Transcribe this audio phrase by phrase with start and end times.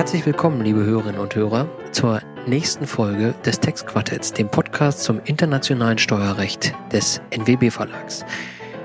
[0.00, 5.98] Herzlich willkommen, liebe Hörerinnen und Hörer, zur nächsten Folge des Textquartetts, dem Podcast zum internationalen
[5.98, 8.24] Steuerrecht des NWB Verlags.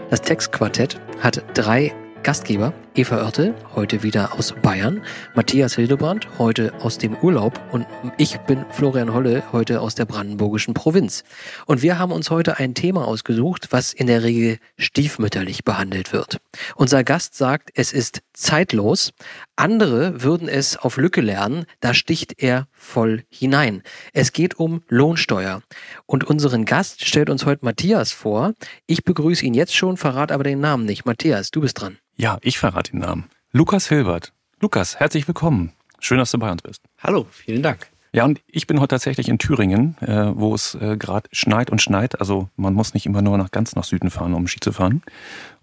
[0.10, 5.04] Das Textquartett hat drei Gastgeber Eva Oertel, heute wieder aus Bayern,
[5.34, 7.86] Matthias Hildebrand, heute aus dem Urlaub und
[8.18, 11.26] ich bin Florian Holle, heute aus der brandenburgischen Provinz.
[11.66, 16.38] Und wir haben uns heute ein Thema ausgesucht, was in der Regel stiefmütterlich behandelt wird.
[16.78, 19.12] Unser Gast sagt, es ist zeitlos.
[19.58, 23.84] Andere würden es auf Lücke lernen, da sticht er voll hinein.
[24.14, 25.62] Es geht um Lohnsteuer.
[26.06, 28.54] Und unseren Gast stellt uns heute Matthias vor.
[28.88, 31.06] Ich begrüße ihn jetzt schon, verrate aber den Namen nicht.
[31.06, 31.98] Matthias, du bist dran.
[32.18, 33.26] Ja, ich verrate den Namen.
[33.52, 34.34] Lukas Hilbert.
[34.60, 35.74] Lukas, herzlich willkommen.
[36.00, 36.82] Schön, dass du bei uns bist.
[37.00, 37.88] Hallo, vielen Dank.
[38.12, 41.82] Ja, und ich bin heute tatsächlich in Thüringen, äh, wo es äh, gerade schneit und
[41.82, 42.20] schneit.
[42.22, 45.02] Also man muss nicht immer nur nach ganz nach Süden fahren, um Ski zu fahren.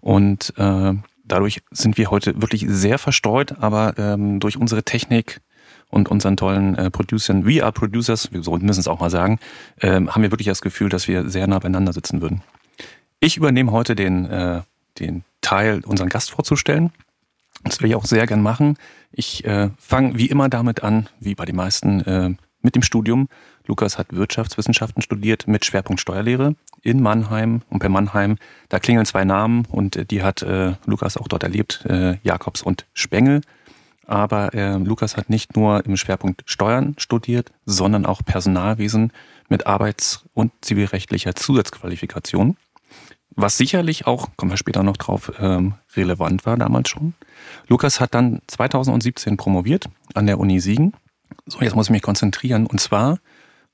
[0.01, 5.41] Und äh, dadurch sind wir heute wirklich sehr verstreut, aber ähm, durch unsere Technik
[5.89, 9.39] und unseren tollen äh, Producern, we are Producers, so müssen es auch mal sagen,
[9.79, 12.43] äh, haben wir wirklich das Gefühl, dass wir sehr nah beieinander sitzen würden.
[13.19, 14.61] Ich übernehme heute den, äh,
[14.99, 16.91] den Teil, unseren Gast vorzustellen.
[17.63, 18.77] Das will ich auch sehr gern machen.
[19.11, 23.27] Ich äh, fange wie immer damit an, wie bei den meisten, äh, mit dem Studium.
[23.65, 28.37] Lukas hat Wirtschaftswissenschaften studiert mit Schwerpunkt Steuerlehre in Mannheim und bei Mannheim.
[28.69, 32.61] Da klingeln zwei Namen und äh, die hat äh, Lukas auch dort erlebt, äh, Jakobs
[32.61, 33.41] und Spengel.
[34.05, 39.13] Aber äh, Lukas hat nicht nur im Schwerpunkt Steuern studiert, sondern auch Personalwesen
[39.47, 42.57] mit arbeits- und zivilrechtlicher Zusatzqualifikation.
[43.35, 47.13] Was sicherlich auch, kommen wir später noch drauf, ähm, relevant war damals schon.
[47.67, 50.93] Lukas hat dann 2017 promoviert an der Uni Siegen.
[51.45, 52.67] So, jetzt muss ich mich konzentrieren.
[52.67, 53.17] Und zwar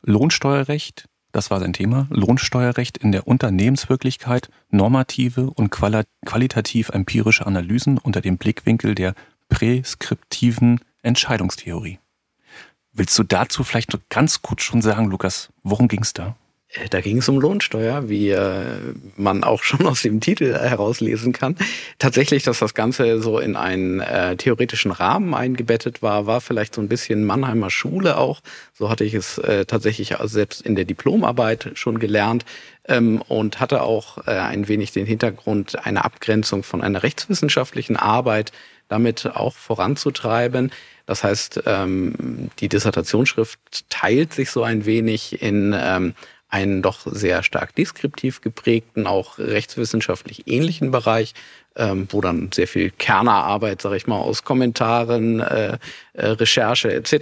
[0.02, 8.22] Lohnsteuerrecht, das war sein Thema, Lohnsteuerrecht in der Unternehmenswirklichkeit, normative und qualitativ empirische Analysen unter
[8.22, 9.14] dem Blickwinkel der
[9.50, 12.00] präskriptiven Entscheidungstheorie.
[12.94, 16.36] Willst du dazu vielleicht ganz kurz schon sagen, Lukas, worum ging es da?
[16.74, 18.64] Äh, da ging es um Lohnsteuer, wie äh,
[19.16, 21.56] man auch schon aus dem Titel herauslesen kann.
[21.98, 26.82] Tatsächlich, dass das Ganze so in einen äh, theoretischen Rahmen eingebettet war, war vielleicht so
[26.82, 28.42] ein bisschen Mannheimer Schule auch.
[28.74, 32.46] So hatte ich es äh, tatsächlich selbst in der Diplomarbeit schon gelernt
[32.88, 38.52] ähm, und hatte auch äh, ein wenig den Hintergrund, eine Abgrenzung von einer rechtswissenschaftlichen Arbeit
[38.88, 40.72] damit auch voranzutreiben.
[41.06, 43.60] Das heißt, ähm, die Dissertationsschrift
[43.90, 46.14] teilt sich so ein wenig in ähm,
[46.50, 51.34] einen doch sehr stark deskriptiv geprägten, auch rechtswissenschaftlich ähnlichen Bereich,
[51.76, 55.78] ähm, wo dann sehr viel Kernerarbeit, sage ich mal, aus Kommentaren, äh,
[56.14, 57.14] äh, Recherche etc.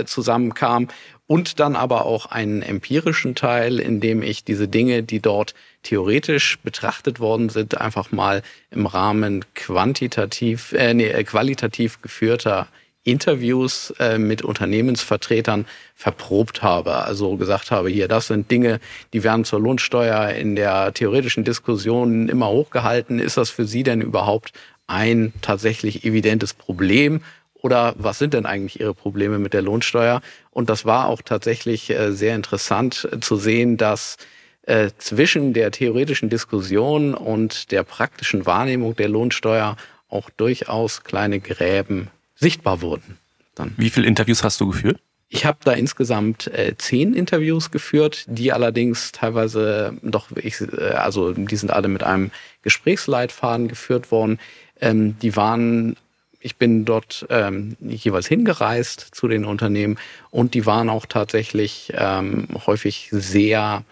[0.00, 0.88] Äh, zusammenkam
[1.28, 5.54] und dann aber auch einen empirischen Teil, in dem ich diese Dinge, die dort
[5.84, 12.68] theoretisch betrachtet worden sind, einfach mal im Rahmen quantitativ, äh, nee, qualitativ geführter
[13.04, 16.96] Interviews äh, mit Unternehmensvertretern verprobt habe.
[16.96, 18.80] Also gesagt habe, hier, das sind Dinge,
[19.12, 23.18] die werden zur Lohnsteuer in der theoretischen Diskussion immer hochgehalten.
[23.18, 24.52] Ist das für Sie denn überhaupt
[24.86, 27.22] ein tatsächlich evidentes Problem?
[27.54, 30.20] Oder was sind denn eigentlich Ihre Probleme mit der Lohnsteuer?
[30.50, 34.16] Und das war auch tatsächlich äh, sehr interessant äh, zu sehen, dass
[34.62, 39.76] äh, zwischen der theoretischen Diskussion und der praktischen Wahrnehmung der Lohnsteuer
[40.08, 42.10] auch durchaus kleine Gräben
[42.42, 43.18] sichtbar wurden.
[43.54, 43.72] Dann.
[43.76, 45.00] Wie viele Interviews hast du geführt?
[45.28, 51.32] Ich habe da insgesamt äh, zehn Interviews geführt, die allerdings teilweise doch, ich, äh, also
[51.32, 52.30] die sind alle mit einem
[52.60, 54.38] Gesprächsleitfaden geführt worden.
[54.78, 55.96] Ähm, die waren,
[56.40, 59.98] ich bin dort ähm, jeweils hingereist zu den Unternehmen
[60.30, 63.84] und die waren auch tatsächlich ähm, häufig sehr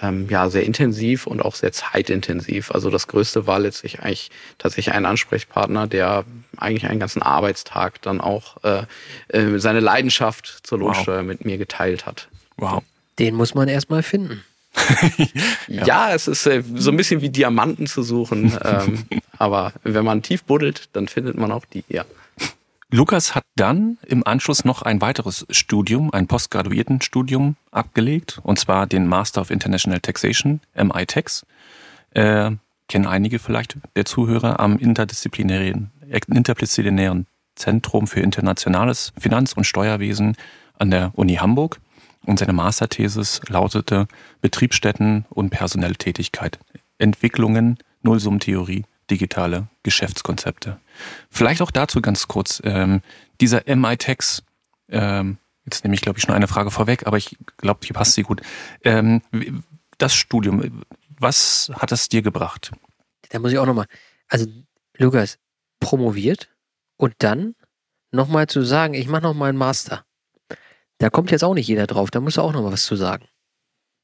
[0.00, 2.70] ähm, ja sehr intensiv und auch sehr zeitintensiv.
[2.70, 6.24] Also das Größte war letztlich eigentlich tatsächlich ein Ansprechpartner, der
[6.58, 8.84] eigentlich einen ganzen Arbeitstag dann auch äh,
[9.28, 11.26] äh, seine Leidenschaft zur Lohnsteuer wow.
[11.26, 12.28] mit mir geteilt hat.
[12.56, 12.82] Wow.
[13.18, 14.44] Den muss man erstmal finden.
[15.68, 15.84] ja.
[15.84, 16.14] ja.
[16.14, 18.56] es ist äh, so ein bisschen wie Diamanten zu suchen.
[18.64, 19.04] ähm,
[19.38, 22.04] aber wenn man tief buddelt, dann findet man auch die, ja.
[22.90, 29.06] Lukas hat dann im Anschluss noch ein weiteres Studium, ein Postgraduiertenstudium abgelegt, und zwar den
[29.06, 31.44] Master of International Taxation, MITax.
[32.14, 32.52] Äh,
[32.88, 35.90] kennen einige vielleicht der Zuhörer am interdisziplinären,
[36.26, 40.36] interdisziplinären Zentrum für internationales Finanz- und Steuerwesen
[40.78, 41.80] an der Uni Hamburg.
[42.24, 44.06] Und seine Masterthesis lautete
[44.40, 46.58] Betriebsstätten und personelle Tätigkeit,
[46.98, 50.78] Entwicklungen, Nullsummentheorie digitale Geschäftskonzepte.
[51.30, 53.00] Vielleicht auch dazu ganz kurz, ähm,
[53.40, 54.42] dieser MI-Tex,
[54.90, 58.14] ähm, jetzt nehme ich glaube ich schon eine Frage vorweg, aber ich glaube, hier passt
[58.14, 58.42] sie gut.
[58.84, 59.22] Ähm,
[59.96, 60.84] das Studium,
[61.20, 62.72] was hat es dir gebracht?
[63.30, 63.86] Da muss ich auch nochmal,
[64.28, 64.46] also
[64.96, 65.38] Lukas,
[65.80, 66.48] promoviert
[66.96, 67.54] und dann
[68.10, 70.04] nochmal zu sagen, ich mache noch mal einen Master.
[70.98, 72.96] Da kommt jetzt auch nicht jeder drauf, da muss er auch noch mal was zu
[72.96, 73.26] sagen.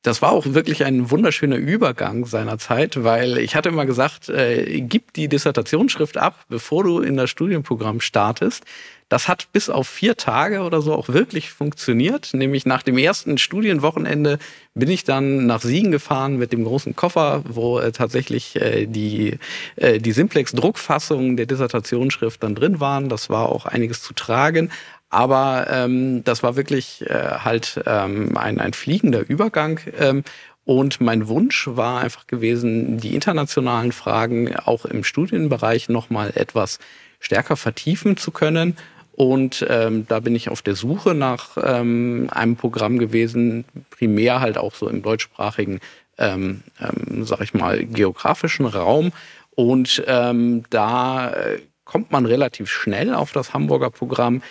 [0.02, 4.82] Das war auch wirklich ein wunderschöner Übergang seiner Zeit, weil ich hatte immer gesagt, äh,
[4.82, 8.64] gib die Dissertationsschrift ab, bevor du in das Studienprogramm startest.
[9.08, 12.32] Das hat bis auf vier Tage oder so auch wirklich funktioniert.
[12.32, 14.38] Nämlich nach dem ersten Studienwochenende
[14.74, 19.38] bin ich dann nach Siegen gefahren mit dem großen Koffer, wo äh, tatsächlich äh, die,
[19.76, 23.08] äh, die Simplex-Druckfassungen der Dissertationsschrift dann drin waren.
[23.08, 24.70] Das war auch einiges zu tragen.
[25.10, 29.78] Aber ähm, das war wirklich äh, halt ähm, ein, ein fliegender Übergang.
[29.96, 30.24] Ähm,
[30.64, 36.78] und mein Wunsch war einfach gewesen, die internationalen Fragen auch im Studienbereich nochmal etwas
[37.20, 38.76] stärker vertiefen zu können.
[39.16, 44.58] Und ähm, da bin ich auf der Suche nach ähm, einem Programm gewesen, primär halt
[44.58, 45.80] auch so im deutschsprachigen,
[46.18, 49.12] ähm, ähm, sag ich mal, geografischen Raum.
[49.54, 54.42] Und ähm, da äh, kommt man relativ schnell auf das Hamburger Programm.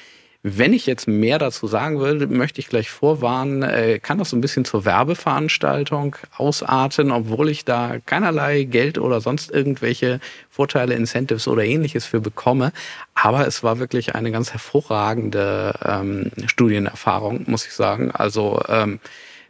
[0.45, 4.35] Wenn ich jetzt mehr dazu sagen würde, möchte ich gleich vorwarnen, äh, kann das so
[4.35, 10.19] ein bisschen zur Werbeveranstaltung ausarten, obwohl ich da keinerlei Geld oder sonst irgendwelche
[10.49, 12.73] Vorteile, Incentives oder ähnliches für bekomme.
[13.13, 18.11] Aber es war wirklich eine ganz hervorragende ähm, Studienerfahrung, muss ich sagen.
[18.11, 18.99] Also ähm,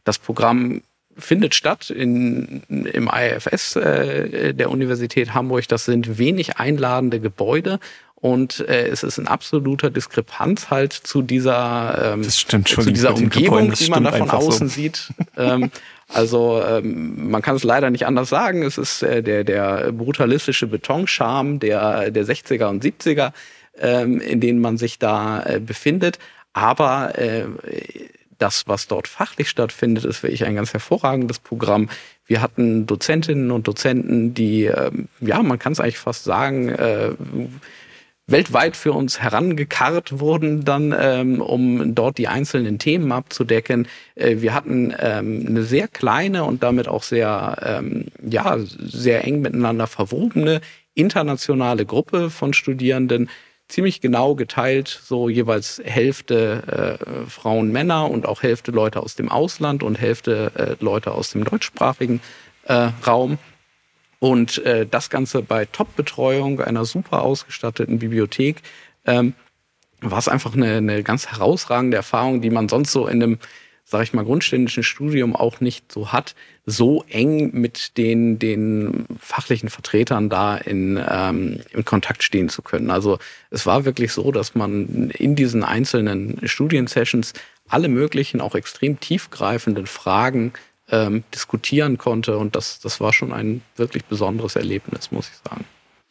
[0.04, 0.84] das Programm
[1.18, 5.68] findet statt in, im IFS äh, der Universität Hamburg.
[5.68, 7.80] Das sind wenig einladende Gebäude
[8.24, 13.90] und äh, es ist ein absoluter Diskrepanz halt zu dieser, ähm, zu dieser Umgebung, die
[13.90, 14.74] man da von außen so.
[14.74, 15.10] sieht.
[15.36, 15.72] Ähm,
[16.08, 18.64] also ähm, man kann es leider nicht anders sagen.
[18.64, 23.34] Es ist äh, der, der brutalistische Betonscham der, der 60er und 70er,
[23.78, 26.18] ähm, in denen man sich da äh, befindet.
[26.54, 27.48] Aber äh,
[28.38, 31.90] das, was dort fachlich stattfindet, ist wirklich ein ganz hervorragendes Programm.
[32.26, 37.10] Wir hatten Dozentinnen und Dozenten, die, äh, ja, man kann es eigentlich fast sagen, äh,
[38.28, 43.88] weltweit für uns herangekarrt wurden, dann ähm, um dort die einzelnen Themen abzudecken.
[44.16, 49.42] Äh, wir hatten ähm, eine sehr kleine und damit auch sehr, ähm, ja, sehr eng
[49.42, 50.62] miteinander verwobene
[50.96, 53.30] internationale Gruppe von Studierenden,
[53.68, 59.30] ziemlich genau geteilt, so jeweils Hälfte äh, Frauen, Männer und auch Hälfte Leute aus dem
[59.30, 62.22] Ausland und Hälfte äh, Leute aus dem deutschsprachigen
[62.66, 63.38] äh, Raum.
[64.24, 68.62] Und äh, das Ganze bei Top-Betreuung, einer super ausgestatteten Bibliothek,
[69.06, 69.34] ähm,
[70.00, 73.40] war es einfach eine, eine ganz herausragende Erfahrung, die man sonst so in einem,
[73.84, 76.36] sag ich mal, grundständischen Studium auch nicht so hat,
[76.66, 82.92] so eng mit den, den fachlichen Vertretern da in, ähm, in Kontakt stehen zu können.
[82.92, 87.34] Also es war wirklich so, dass man in diesen einzelnen Studiensessions
[87.68, 90.54] alle möglichen, auch extrem tiefgreifenden Fragen
[90.94, 92.38] ähm, diskutieren konnte.
[92.38, 95.66] Und das, das war schon ein wirklich besonderes Erlebnis, muss ich sagen.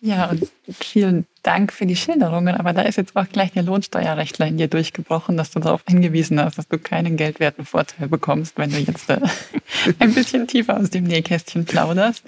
[0.05, 2.56] Ja, und vielen Dank für die Schilderungen.
[2.56, 6.40] Aber da ist jetzt auch gleich der Lohnsteuerrechtler in dir durchgebrochen, dass du darauf hingewiesen
[6.40, 9.20] hast, dass du keinen geldwerten Vorteil bekommst, wenn du jetzt äh,
[10.00, 12.25] ein bisschen tiefer aus dem Nähkästchen plauderst.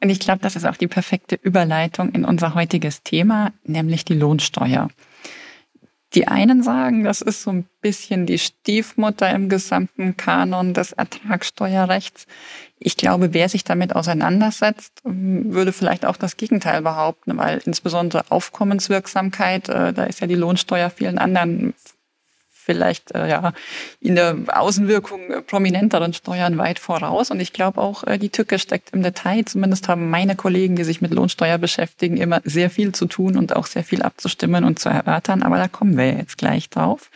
[0.00, 4.14] Und ich glaube, das ist auch die perfekte Überleitung in unser heutiges Thema, nämlich die
[4.14, 4.88] Lohnsteuer.
[6.14, 12.26] Die einen sagen, das ist so ein bisschen die Stiefmutter im gesamten Kanon des Ertragssteuerrechts.
[12.78, 19.68] Ich glaube, wer sich damit auseinandersetzt, würde vielleicht auch das Gegenteil behaupten, weil insbesondere Aufkommenswirksamkeit,
[19.68, 21.74] äh, da ist ja die Lohnsteuer vielen anderen
[22.62, 23.52] vielleicht äh, ja
[24.00, 27.30] in der Außenwirkung äh, prominenteren Steuern weit voraus.
[27.30, 29.44] Und ich glaube auch, äh, die Tücke steckt im Detail.
[29.44, 33.54] Zumindest haben meine Kollegen, die sich mit Lohnsteuer beschäftigen, immer sehr viel zu tun und
[33.56, 35.42] auch sehr viel abzustimmen und zu erörtern.
[35.42, 37.10] Aber da kommen wir jetzt gleich drauf.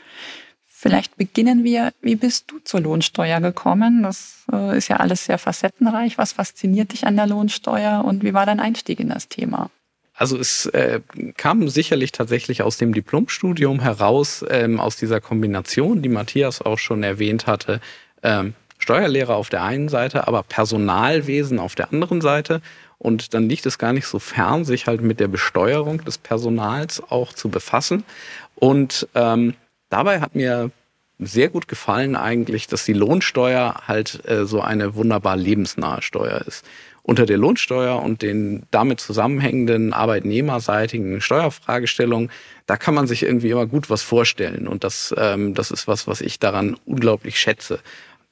[0.78, 4.02] Vielleicht beginnen wir, wie bist du zur Lohnsteuer gekommen?
[4.02, 6.18] Das äh, ist ja alles sehr facettenreich.
[6.18, 9.70] Was fasziniert dich an der Lohnsteuer und wie war dein Einstieg in das Thema?
[10.16, 11.00] Also es äh,
[11.36, 17.02] kam sicherlich tatsächlich aus dem Diplomstudium heraus, ähm, aus dieser Kombination, die Matthias auch schon
[17.02, 17.80] erwähnt hatte,
[18.22, 22.60] ähm, Steuerlehrer auf der einen Seite, aber Personalwesen auf der anderen Seite.
[22.98, 27.02] Und dann liegt es gar nicht so fern, sich halt mit der Besteuerung des Personals
[27.10, 28.04] auch zu befassen.
[28.54, 29.54] Und ähm,
[29.90, 30.70] dabei hat mir
[31.18, 36.64] sehr gut gefallen eigentlich, dass die Lohnsteuer halt äh, so eine wunderbar lebensnahe Steuer ist
[37.06, 42.32] unter der Lohnsteuer und den damit zusammenhängenden arbeitnehmerseitigen Steuerfragestellungen,
[42.66, 44.66] da kann man sich irgendwie immer gut was vorstellen.
[44.66, 47.78] Und das, ähm, das ist was, was ich daran unglaublich schätze.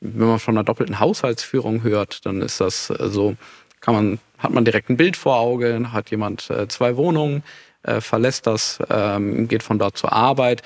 [0.00, 3.36] Wenn man von einer doppelten Haushaltsführung hört, dann ist das äh, so,
[3.80, 7.44] kann man, hat man direkt ein Bild vor Auge, hat jemand äh, zwei Wohnungen,
[7.84, 10.62] äh, verlässt das, ähm, geht von dort zur Arbeit.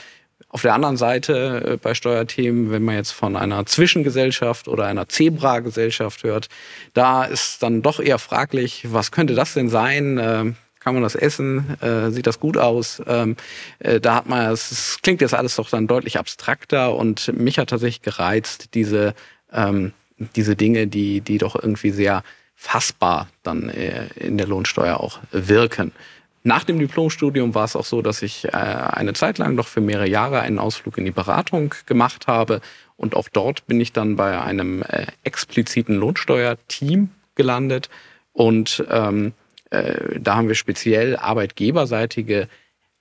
[0.50, 5.09] Auf der anderen Seite äh, bei Steuerthemen, wenn man jetzt von einer Zwischengesellschaft oder einer
[5.09, 6.49] Zebra-Gesellschaft hört,
[6.95, 10.17] da ist dann doch eher fraglich, was könnte das denn sein?
[10.17, 11.78] Äh, kann man das essen?
[11.83, 13.02] Äh, sieht das gut aus?
[13.07, 13.37] Ähm,
[13.81, 17.69] äh, da hat man, es klingt jetzt alles doch dann deutlich abstrakter und mich hat
[17.69, 19.14] tatsächlich gereizt, diese,
[19.52, 19.93] ähm,
[20.35, 22.23] diese Dinge, die, die doch irgendwie sehr
[22.57, 23.69] fassbar dann
[24.17, 25.93] in der Lohnsteuer auch wirken.
[26.49, 29.83] Nach dem Diplomstudium war es auch so, dass ich äh, eine Zeit lang noch für
[29.83, 32.62] mehrere Jahre einen Ausflug in die Beratung gemacht habe.
[32.97, 37.90] Und auch dort bin ich dann bei einem äh, expliziten Lohnsteuerteam gelandet.
[38.33, 39.35] Und ähm,
[39.69, 42.49] äh, da haben wir speziell arbeitgeberseitige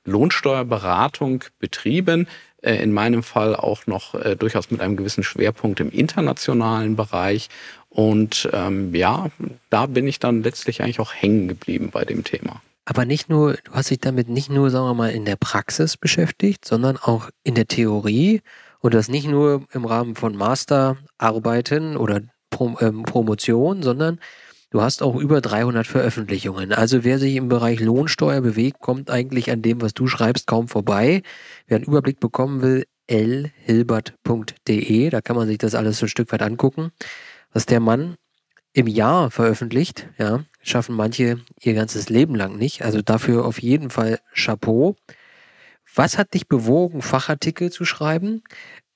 [0.03, 2.27] Lohnsteuerberatung betrieben.
[2.61, 7.47] Äh, in meinem Fall auch noch durchaus mit einem gewissen Schwerpunkt im internationalen Bereich.
[7.87, 9.29] Und ähm, ja,
[9.69, 12.61] da bin ich dann letztlich eigentlich auch hängen geblieben bei dem Thema.
[12.89, 15.97] Aber nicht nur, du hast dich damit nicht nur, sagen wir mal, in der Praxis
[15.97, 18.39] beschäftigt, sondern auch in der Theorie
[18.79, 24.21] und das nicht nur im Rahmen von Masterarbeiten oder Prom ähm, Promotion, sondern
[24.69, 26.71] du hast auch über 300 Veröffentlichungen.
[26.71, 30.69] Also wer sich im Bereich Lohnsteuer bewegt, kommt eigentlich an dem, was du schreibst, kaum
[30.69, 31.23] vorbei.
[31.65, 36.31] Wer einen Überblick bekommen will, lhilbert.de, da kann man sich das alles so ein Stück
[36.31, 36.91] weit angucken,
[37.51, 38.15] was der Mann
[38.71, 42.83] im Jahr veröffentlicht, ja, schaffen manche ihr ganzes Leben lang nicht.
[42.83, 44.95] Also dafür auf jeden Fall Chapeau.
[45.95, 48.43] Was hat dich bewogen, Fachartikel zu schreiben?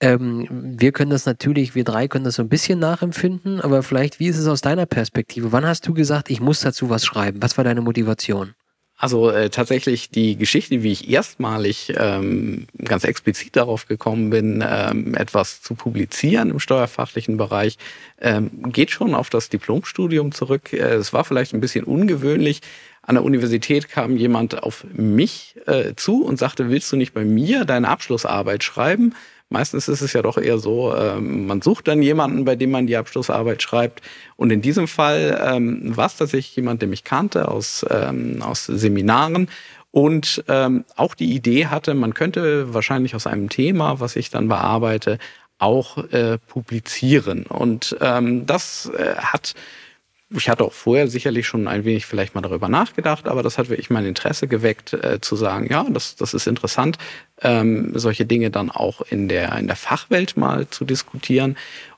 [0.01, 0.48] Ähm,
[0.80, 4.28] wir können das natürlich, wir drei können das so ein bisschen nachempfinden, aber vielleicht, wie
[4.28, 5.51] ist es aus deiner Perspektive?
[5.51, 7.42] Wann hast du gesagt, ich muss dazu was schreiben?
[7.42, 8.54] Was war deine Motivation?
[9.01, 15.15] Also äh, tatsächlich die Geschichte, wie ich erstmalig ähm, ganz explizit darauf gekommen bin, ähm,
[15.15, 17.79] etwas zu publizieren im steuerfachlichen Bereich,
[18.22, 20.72] ähm, geht schon auf das Diplomstudium zurück.
[20.72, 22.62] Äh, es war vielleicht ein bisschen ungewöhnlich.
[23.01, 27.25] An der Universität kam jemand auf mich äh, zu und sagte, willst du nicht bei
[27.25, 29.15] mir deine Abschlussarbeit schreiben?
[29.51, 32.88] Meistens ist es ja doch eher so, ähm, man sucht dann jemanden, bei dem man
[32.88, 34.01] die Abschlussarbeit schreibt.
[34.38, 38.65] Und in diesem Fall ähm, war es tatsächlich jemand, der mich kannte aus, ähm, aus
[38.65, 39.50] Seminaren
[39.91, 45.17] und auch die Idee hatte, man könnte wahrscheinlich aus einem Thema, was ich dann bearbeite,
[45.58, 47.43] auch äh, publizieren.
[47.46, 49.53] Und das äh, hat
[50.33, 53.69] ich hatte auch vorher sicherlich schon ein wenig vielleicht mal darüber nachgedacht, aber das hat
[53.69, 56.97] wirklich mein Interesse geweckt, äh, zu sagen, ja, das, das ist interessant,
[57.41, 61.57] ähm, solche Dinge dann auch in der, in der Fachwelt mal zu diskutieren.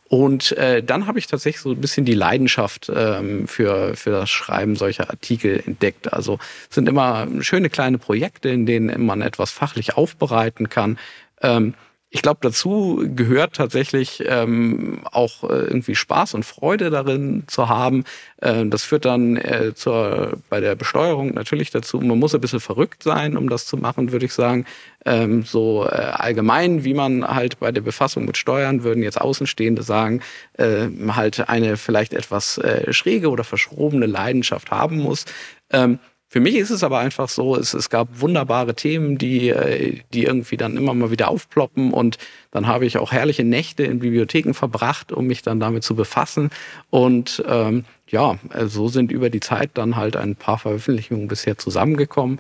[0.10, 4.30] Und äh, dann habe ich tatsächlich so ein bisschen die Leidenschaft ähm, für, für das
[4.30, 6.14] Schreiben solcher Artikel entdeckt.
[6.14, 6.38] Also
[6.70, 11.00] es sind immer schöne kleine Projekte, in denen man etwas fachlich aufbereiten kann.
[11.42, 11.74] Ähm,
[12.16, 18.04] ich glaube, dazu gehört tatsächlich ähm, auch äh, irgendwie Spaß und Freude darin zu haben.
[18.38, 22.00] Äh, das führt dann äh, zur, bei der Besteuerung natürlich dazu.
[22.00, 24.66] Man muss ein bisschen verrückt sein, um das zu machen, würde ich sagen.
[25.06, 29.82] Ähm, so äh, allgemein, wie man halt bei der Befassung mit Steuern, würden jetzt Außenstehende
[29.82, 30.22] sagen,
[30.60, 35.26] äh, halt eine vielleicht etwas äh, schräge oder verschrobene Leidenschaft haben muss.
[35.72, 35.98] Ähm,
[36.34, 40.24] für mich ist es aber einfach so, es, es gab wunderbare Themen, die, äh, die
[40.24, 42.18] irgendwie dann immer mal wieder aufploppen und
[42.50, 46.50] dann habe ich auch herrliche Nächte in Bibliotheken verbracht, um mich dann damit zu befassen.
[46.90, 52.40] Und ähm, ja, so sind über die Zeit dann halt ein paar Veröffentlichungen bisher zusammengekommen.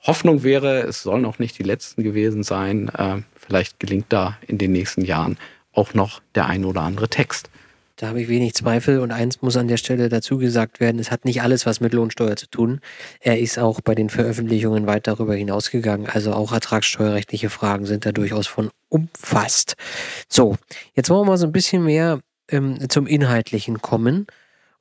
[0.00, 2.88] Hoffnung wäre, es sollen auch nicht die letzten gewesen sein.
[2.88, 5.36] Äh, vielleicht gelingt da in den nächsten Jahren
[5.74, 7.50] auch noch der ein oder andere Text.
[7.96, 11.10] Da habe ich wenig Zweifel und eins muss an der Stelle dazu gesagt werden, es
[11.10, 12.80] hat nicht alles was mit Lohnsteuer zu tun.
[13.20, 16.06] Er ist auch bei den Veröffentlichungen weit darüber hinausgegangen.
[16.06, 19.76] Also auch ertragssteuerrechtliche Fragen sind da durchaus von umfasst.
[20.28, 20.56] So,
[20.94, 24.26] jetzt wollen wir mal so ein bisschen mehr ähm, zum Inhaltlichen kommen.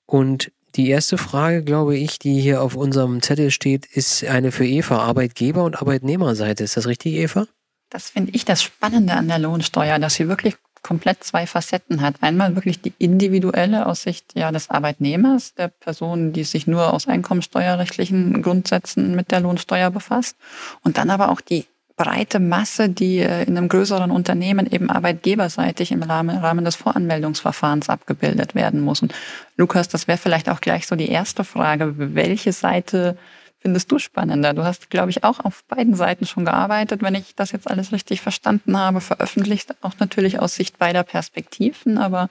[0.05, 4.65] Und die erste Frage, glaube ich, die hier auf unserem Zettel steht, ist eine für
[4.65, 6.65] Eva, Arbeitgeber- und Arbeitnehmerseite.
[6.65, 7.48] Ist das richtig, Eva?
[7.89, 12.18] Das finde ich das Spannende an der Lohnsteuer, dass sie wirklich komplett zwei Facetten hat.
[12.22, 17.08] Einmal wirklich die individuelle aus Sicht ja, des Arbeitnehmers, der Person, die sich nur aus
[17.08, 20.38] einkommensteuerrechtlichen Grundsätzen mit der Lohnsteuer befasst.
[20.84, 21.65] Und dann aber auch die
[21.98, 28.54] breite Masse, die äh, in einem größeren Unternehmen eben arbeitgeberseitig im Rahmen des Voranmeldungsverfahrens abgebildet
[28.54, 29.01] werden muss.
[29.01, 29.12] Und
[29.58, 31.96] Lukas, das wäre vielleicht auch gleich so die erste Frage.
[31.98, 33.18] Welche Seite
[33.65, 34.53] findest du spannender?
[34.53, 37.91] Du hast, glaube ich, auch auf beiden Seiten schon gearbeitet, wenn ich das jetzt alles
[37.91, 41.98] richtig verstanden habe, veröffentlicht, auch natürlich aus Sicht beider Perspektiven.
[41.98, 42.29] Aber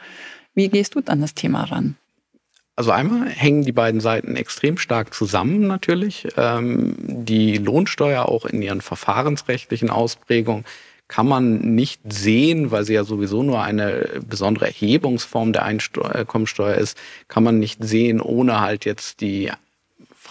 [0.55, 1.97] wie gehst du dann das Thema ran?
[2.77, 6.29] Also einmal hängen die beiden Seiten extrem stark zusammen natürlich.
[6.37, 10.65] Ähm, die Lohnsteuer auch in ihren verfahrensrechtlichen Ausprägungen
[11.09, 16.97] kann man nicht sehen, weil sie ja sowieso nur eine besondere Erhebungsform der Einkommensteuer ist,
[17.27, 19.51] kann man nicht sehen, ohne halt jetzt die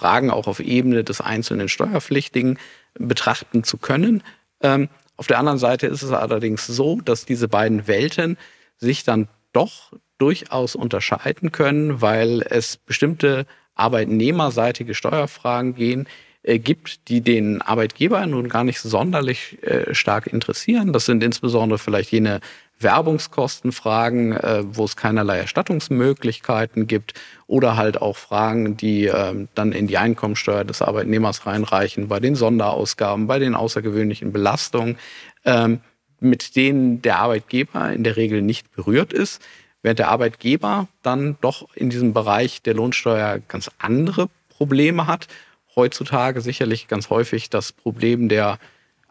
[0.03, 2.60] Fragen auch auf Ebene des einzelnen Steuerpflichtigen
[2.95, 4.22] betrachten zu können.
[4.60, 8.38] Ähm, auf der anderen Seite ist es allerdings so, dass diese beiden Welten
[8.75, 13.45] sich dann doch durchaus unterscheiden können, weil es bestimmte
[13.75, 16.10] arbeitnehmerseitige Steuerfragen gehen,
[16.41, 20.91] äh, gibt, die den Arbeitgeber nun gar nicht sonderlich äh, stark interessieren.
[20.91, 22.41] Das sind insbesondere vielleicht jene
[22.80, 27.13] Werbungskostenfragen, äh, wo es keinerlei Erstattungsmöglichkeiten gibt
[27.48, 32.36] oder halt auch Fragen, die äh, dann in die Einkommensteuer des Arbeitnehmers reinreichen, bei den
[32.36, 34.98] Sonderausgaben, bei den außergewöhnlichen Belastungen,
[35.46, 35.82] ähm,
[36.20, 39.42] mit denen der Arbeitgeber in der Regel nicht berührt ist,
[39.82, 45.27] während der Arbeitgeber dann doch in diesem Bereich der Lohnsteuer ganz andere Probleme hat.
[45.75, 48.60] Heutzutage sicherlich ganz häufig das Problem der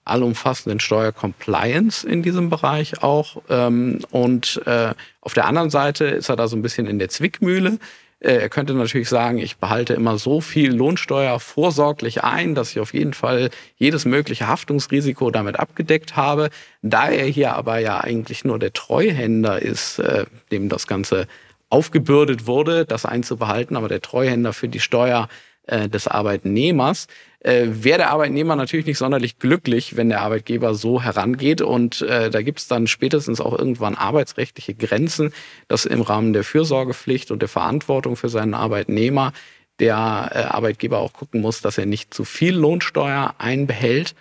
[0.04, 3.42] allumfassenden Steuercompliance in diesem Bereich auch.
[3.49, 7.09] Ähm, und äh, auf der anderen Seite ist er da so ein bisschen in der
[7.09, 7.78] Zwickmühle.
[8.23, 12.80] Äh, er könnte natürlich sagen, ich behalte immer so viel Lohnsteuer vorsorglich ein, dass ich
[12.80, 16.50] auf jeden Fall jedes mögliche Haftungsrisiko damit abgedeckt habe.
[16.82, 21.26] Da er hier aber ja eigentlich nur der Treuhänder ist, äh, dem das Ganze
[21.68, 25.28] aufgebürdet wurde, das einzubehalten, aber der Treuhänder für die Steuer
[25.66, 27.07] äh, des Arbeitnehmers,
[27.40, 31.61] äh, wäre der Arbeitnehmer natürlich nicht sonderlich glücklich, wenn der Arbeitgeber so herangeht.
[31.61, 35.33] Und äh, da gibt es dann spätestens auch irgendwann arbeitsrechtliche Grenzen,
[35.69, 39.33] dass im Rahmen der Fürsorgepflicht und der Verantwortung für seinen Arbeitnehmer
[39.78, 44.14] der äh, Arbeitgeber auch gucken muss, dass er nicht zu viel Lohnsteuer einbehält.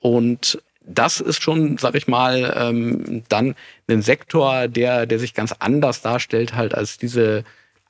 [0.00, 3.54] Und das ist schon, sag ich mal, ähm, dann
[3.88, 7.44] ein Sektor, der, der sich ganz anders darstellt, halt als diese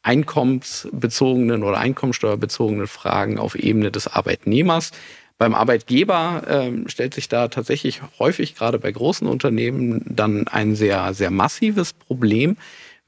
[0.07, 4.93] einkommensbezogenen oder einkommensteuerbezogenen Fragen auf Ebene des Arbeitnehmers.
[5.37, 11.13] Beim Arbeitgeber äh, stellt sich da tatsächlich häufig, gerade bei großen Unternehmen, dann ein sehr,
[11.13, 12.57] sehr massives Problem,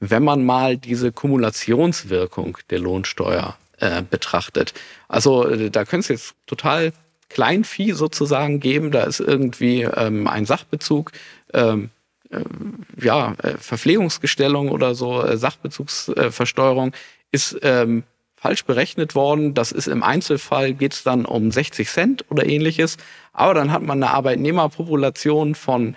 [0.01, 4.73] wenn man mal diese Kumulationswirkung der Lohnsteuer äh, betrachtet.
[5.07, 6.91] Also äh, da könnte es jetzt total
[7.29, 8.91] Kleinvieh sozusagen geben.
[8.91, 11.13] Da ist irgendwie ähm, ein Sachbezug,
[11.53, 11.98] ähm, äh,
[13.01, 16.93] ja, äh, Verpflegungsgestellung oder so, äh, Sachbezugsversteuerung
[17.31, 18.03] ist ähm,
[18.35, 19.53] falsch berechnet worden.
[19.53, 22.97] Das ist im Einzelfall geht es dann um 60 Cent oder ähnliches.
[23.33, 25.95] Aber dann hat man eine Arbeitnehmerpopulation von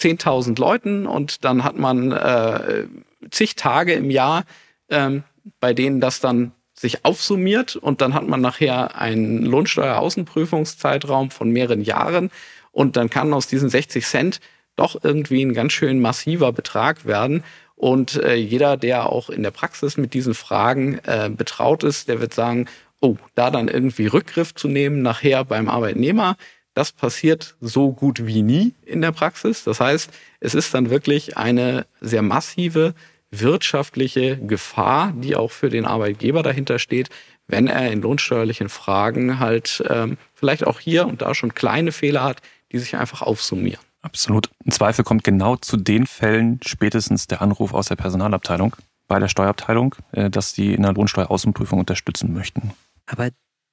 [0.00, 2.86] 10.000 Leuten und dann hat man äh,
[3.30, 4.44] zig Tage im Jahr,
[4.88, 5.24] ähm,
[5.60, 11.82] bei denen das dann sich aufsummiert und dann hat man nachher einen Lohnsteueraußenprüfungszeitraum von mehreren
[11.82, 12.30] Jahren
[12.72, 14.40] und dann kann aus diesen 60 Cent
[14.76, 17.44] doch irgendwie ein ganz schön massiver Betrag werden.
[17.76, 22.20] Und äh, jeder, der auch in der Praxis mit diesen Fragen äh, betraut ist, der
[22.20, 22.66] wird sagen,
[23.00, 26.36] oh, da dann irgendwie Rückgriff zu nehmen nachher beim Arbeitnehmer,
[26.74, 29.64] das passiert so gut wie nie in der Praxis.
[29.64, 30.10] Das heißt,
[30.40, 32.94] es ist dann wirklich eine sehr massive
[33.30, 37.10] wirtschaftliche Gefahr, die auch für den Arbeitgeber dahinter steht,
[37.46, 42.24] wenn er in lohnsteuerlichen Fragen halt ähm, vielleicht auch hier und da schon kleine Fehler
[42.24, 42.40] hat,
[42.72, 43.80] die sich einfach aufsummieren.
[44.04, 44.50] Absolut.
[44.62, 48.76] Im Zweifel kommt genau zu den Fällen spätestens der Anruf aus der Personalabteilung
[49.08, 52.74] bei der Steuerabteilung, äh, dass die in der Lohnsteueraußenprüfung unterstützen möchten.
[53.06, 53.30] Aber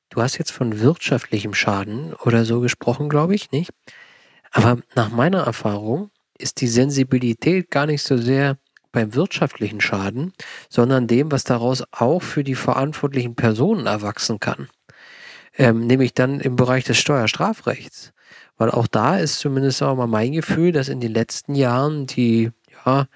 [0.10, 3.72] du hast jetzt von wirtschaftlichem Schaden oder so gesprochen, glaube ich, nicht?
[4.52, 8.58] Aber nach meiner Erfahrung ist die Sensibilität gar nicht so sehr
[8.94, 10.32] beim wirtschaftlichen Schaden,
[10.70, 14.70] sondern dem, was daraus auch für die verantwortlichen Personen erwachsen kann.
[15.58, 18.14] Ähm, nämlich dann im Bereich des Steuerstrafrechts.
[18.58, 22.52] Weil auch da ist zumindest auch mal mein Gefühl, dass in den letzten Jahren die
[22.86, 23.08] ja,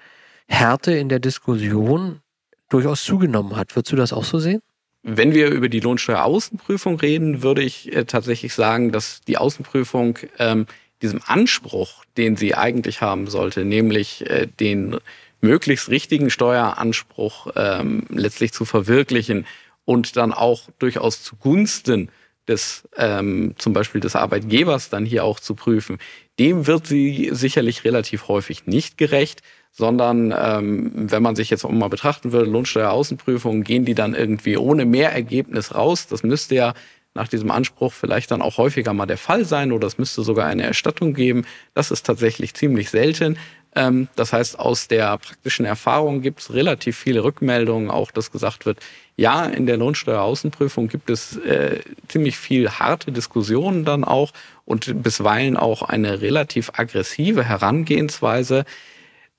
[0.48, 2.20] Härte in der Diskussion
[2.68, 3.74] durchaus zugenommen hat.
[3.76, 4.62] Würdest du das auch so sehen?
[5.02, 10.66] Wenn wir über die Lohnsteueraußenprüfung reden, würde ich äh, tatsächlich sagen, dass die Außenprüfung ähm,
[11.00, 14.96] diesem Anspruch, den sie eigentlich haben sollte, nämlich äh, den
[15.40, 19.46] möglichst richtigen Steueranspruch ähm, letztlich zu verwirklichen
[19.84, 22.10] und dann auch durchaus zugunsten
[22.48, 25.98] des ähm, zum Beispiel des Arbeitgebers dann hier auch zu prüfen,
[26.38, 31.70] dem wird sie sicherlich relativ häufig nicht gerecht, sondern ähm, wenn man sich jetzt auch
[31.70, 36.06] mal betrachten würde, Lohnsteueraußenprüfungen, gehen die dann irgendwie ohne Mehrergebnis raus.
[36.06, 36.74] Das müsste ja
[37.16, 40.46] nach diesem Anspruch vielleicht dann auch häufiger mal der Fall sein oder es müsste sogar
[40.46, 41.44] eine Erstattung geben.
[41.74, 43.38] Das ist tatsächlich ziemlich selten.
[43.76, 48.64] Ähm, das heißt, aus der praktischen Erfahrung gibt es relativ viele Rückmeldungen, auch dass gesagt
[48.64, 48.80] wird,
[49.16, 54.32] ja, in der Lohnsteueraußenprüfung gibt es äh, ziemlich viel harte Diskussionen dann auch
[54.64, 58.64] und bisweilen auch eine relativ aggressive Herangehensweise,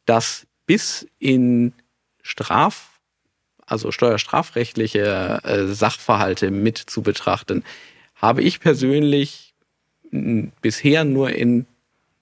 [0.06, 1.74] dass bis in
[2.22, 3.00] Straf,
[3.66, 7.64] also steuerstrafrechtliche äh, Sachverhalte mit zu betrachten,
[8.16, 9.56] habe ich persönlich
[10.62, 11.66] bisher nur in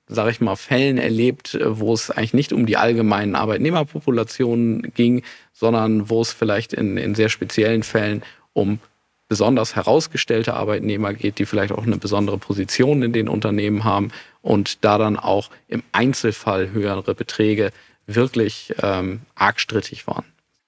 [0.07, 5.23] sage ich mal, Fällen erlebt, äh, wo es eigentlich nicht um die allgemeinen Arbeitnehmerpopulationen ging,
[5.53, 8.79] sondern wo es vielleicht in, in sehr speziellen Fällen um
[9.27, 14.83] besonders herausgestellte Arbeitnehmer geht, die vielleicht auch eine besondere Position in den Unternehmen haben und
[14.85, 17.71] da dann auch im Einzelfall höhere Beträge
[18.05, 20.25] wirklich ähm, arg strittig waren.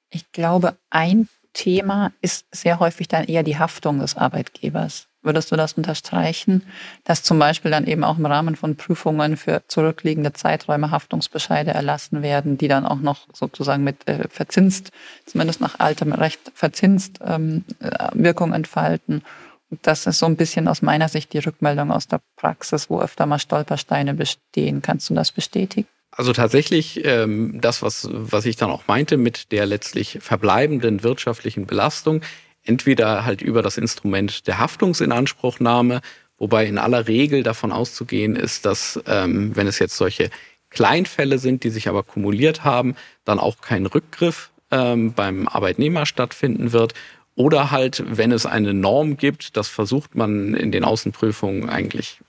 [0.10, 5.07] Ich glaube, ein Thema ist sehr häufig dann eher die Haftung des Arbeitgebers.
[5.28, 6.64] Würdest du das unterstreichen,
[7.04, 12.22] dass zum Beispiel dann eben auch im Rahmen von Prüfungen für zurückliegende Zeiträume Haftungsbescheide erlassen
[12.22, 14.92] werden, die dann auch noch sozusagen mit äh, verzinst,
[15.26, 19.22] zumindest nach altem Recht verzinst ähm, äh, Wirkung entfalten?
[19.70, 23.02] Und das ist so ein bisschen aus meiner Sicht die Rückmeldung aus der Praxis, wo
[23.02, 24.82] öfter mal Stolpersteine bestehen.
[24.82, 25.90] Kannst du das bestätigen?
[26.12, 31.66] Also tatsächlich ähm, das, was, was ich dann auch meinte mit der letztlich verbleibenden wirtschaftlichen
[31.66, 32.22] Belastung,
[32.68, 36.02] entweder halt über das Instrument der Haftungsinanspruchnahme,
[36.38, 40.30] wobei in aller Regel davon auszugehen ist, dass ähm, wenn es jetzt solche
[40.70, 46.72] Kleinfälle sind, die sich aber kumuliert haben, dann auch kein Rückgriff ähm, beim Arbeitnehmer stattfinden
[46.72, 46.94] wird.
[47.36, 52.20] Oder halt, wenn es eine Norm gibt, das versucht man in den Außenprüfungen eigentlich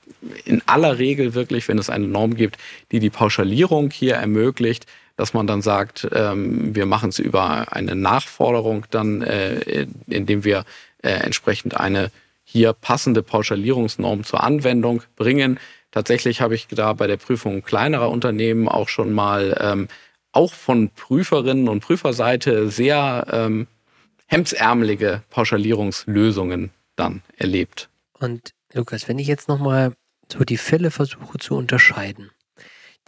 [0.45, 2.59] in aller Regel wirklich, wenn es eine Norm gibt,
[2.93, 4.87] die die Pauschalierung hier ermöglicht,
[5.19, 10.65] dass man dann sagt, ähm, wir machen es über eine Nachforderung dann, äh, indem wir
[11.03, 12.13] äh, entsprechend eine
[12.45, 15.59] hier passende Pauschalierungsnorm zur Anwendung bringen.
[15.91, 19.89] Tatsächlich habe ich da bei der Prüfung kleinerer Unternehmen auch schon mal ähm,
[20.31, 23.67] auch von Prüferinnen und Prüferseite sehr ähm,
[24.27, 27.89] hemdsärmelige Pauschalierungslösungen dann erlebt.
[28.13, 29.95] Und Lukas, wenn ich jetzt nochmal
[30.31, 32.31] so die Fälle versuche zu unterscheiden,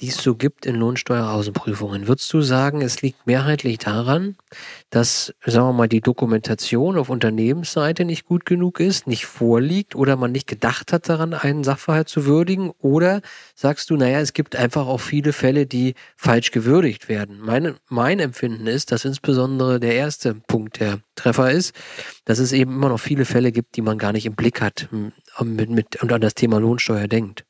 [0.01, 4.37] die es so gibt in Lohnsteueraußenprüfungen, würdest du sagen, es liegt mehrheitlich daran,
[4.89, 10.17] dass, sagen wir mal, die Dokumentation auf Unternehmensseite nicht gut genug ist, nicht vorliegt oder
[10.17, 12.71] man nicht gedacht hat daran, einen Sachverhalt zu würdigen?
[12.79, 13.21] Oder
[13.55, 17.39] sagst du, naja, es gibt einfach auch viele Fälle, die falsch gewürdigt werden?
[17.41, 21.75] Mein, mein Empfinden ist, dass insbesondere der erste Punkt der Treffer ist,
[22.25, 24.89] dass es eben immer noch viele Fälle gibt, die man gar nicht im Blick hat
[25.43, 27.45] mit, mit, und an das Thema Lohnsteuer denkt.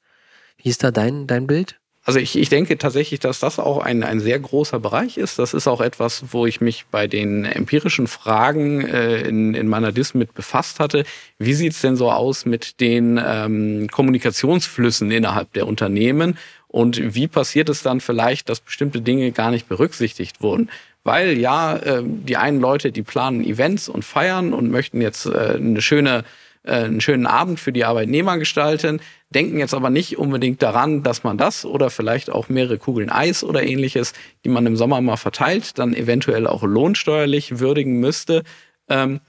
[0.57, 1.80] Wie ist da dein, dein Bild?
[2.05, 5.39] Also ich, ich denke tatsächlich, dass das auch ein, ein sehr großer Bereich ist.
[5.39, 9.93] Das ist auch etwas, wo ich mich bei den empirischen Fragen äh, in, in meiner
[9.93, 11.05] DIS mit befasst hatte.
[11.39, 16.39] Wie sieht's denn so aus mit den ähm, Kommunikationsflüssen innerhalb der Unternehmen?
[16.69, 20.71] Und wie passiert es dann vielleicht, dass bestimmte Dinge gar nicht berücksichtigt wurden?
[21.05, 25.57] Weil ja, äh, die einen Leute, die planen Events und feiern und möchten jetzt äh,
[25.57, 26.25] eine schöne
[26.65, 31.39] einen schönen Abend für die Arbeitnehmer gestalten, denken jetzt aber nicht unbedingt daran, dass man
[31.39, 34.13] das oder vielleicht auch mehrere Kugeln Eis oder ähnliches,
[34.45, 38.43] die man im Sommer mal verteilt, dann eventuell auch lohnsteuerlich würdigen müsste.
[38.89, 39.21] Ähm,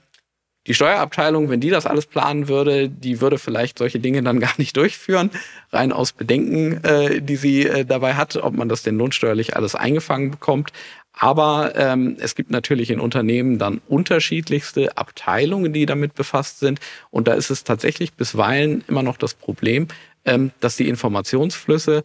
[0.68, 4.54] die Steuerabteilung, wenn die das alles planen würde, die würde vielleicht solche Dinge dann gar
[4.58, 5.30] nicht durchführen,
[5.72, 9.74] rein aus Bedenken, äh, die sie äh, dabei hat, ob man das denn lohnsteuerlich alles
[9.74, 10.72] eingefangen bekommt.
[11.12, 16.80] Aber ähm, es gibt natürlich in Unternehmen dann unterschiedlichste Abteilungen, die damit befasst sind.
[17.10, 19.88] Und da ist es tatsächlich bisweilen immer noch das Problem,
[20.24, 22.02] ähm, dass die Informationsflüsse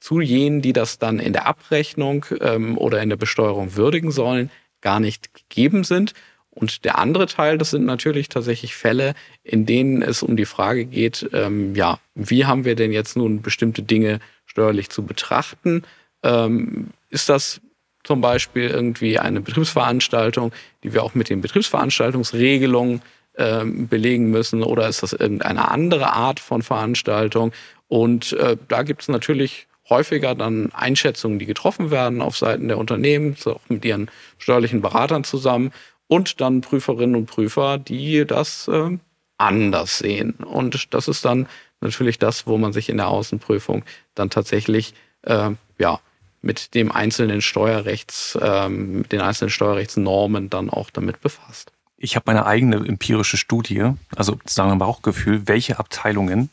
[0.00, 4.50] zu jenen, die das dann in der Abrechnung ähm, oder in der Besteuerung würdigen sollen,
[4.80, 6.14] gar nicht gegeben sind.
[6.50, 10.84] Und der andere Teil, das sind natürlich tatsächlich Fälle, in denen es um die Frage
[10.84, 15.82] geht, ähm, ja, wie haben wir denn jetzt nun bestimmte Dinge steuerlich zu betrachten?
[16.24, 17.60] Ähm, ist das
[18.08, 20.50] zum Beispiel irgendwie eine Betriebsveranstaltung,
[20.82, 23.02] die wir auch mit den Betriebsveranstaltungsregelungen
[23.34, 27.52] äh, belegen müssen oder ist das irgendeine andere Art von Veranstaltung?
[27.86, 32.78] Und äh, da gibt es natürlich häufiger dann Einschätzungen, die getroffen werden auf Seiten der
[32.78, 35.70] Unternehmen, auch mit ihren steuerlichen Beratern zusammen
[36.06, 38.96] und dann Prüferinnen und Prüfer, die das äh,
[39.36, 40.32] anders sehen.
[40.32, 41.46] Und das ist dann
[41.82, 44.94] natürlich das, wo man sich in der Außenprüfung dann tatsächlich
[45.24, 46.00] äh, ja
[46.40, 51.72] mit dem einzelnen Steuerrechts, ähm, den einzelnen Steuerrechtsnormen dann auch damit befasst.
[51.96, 56.50] Ich habe meine eigene empirische Studie, also sagen wir Bauchgefühl, welche Abteilungen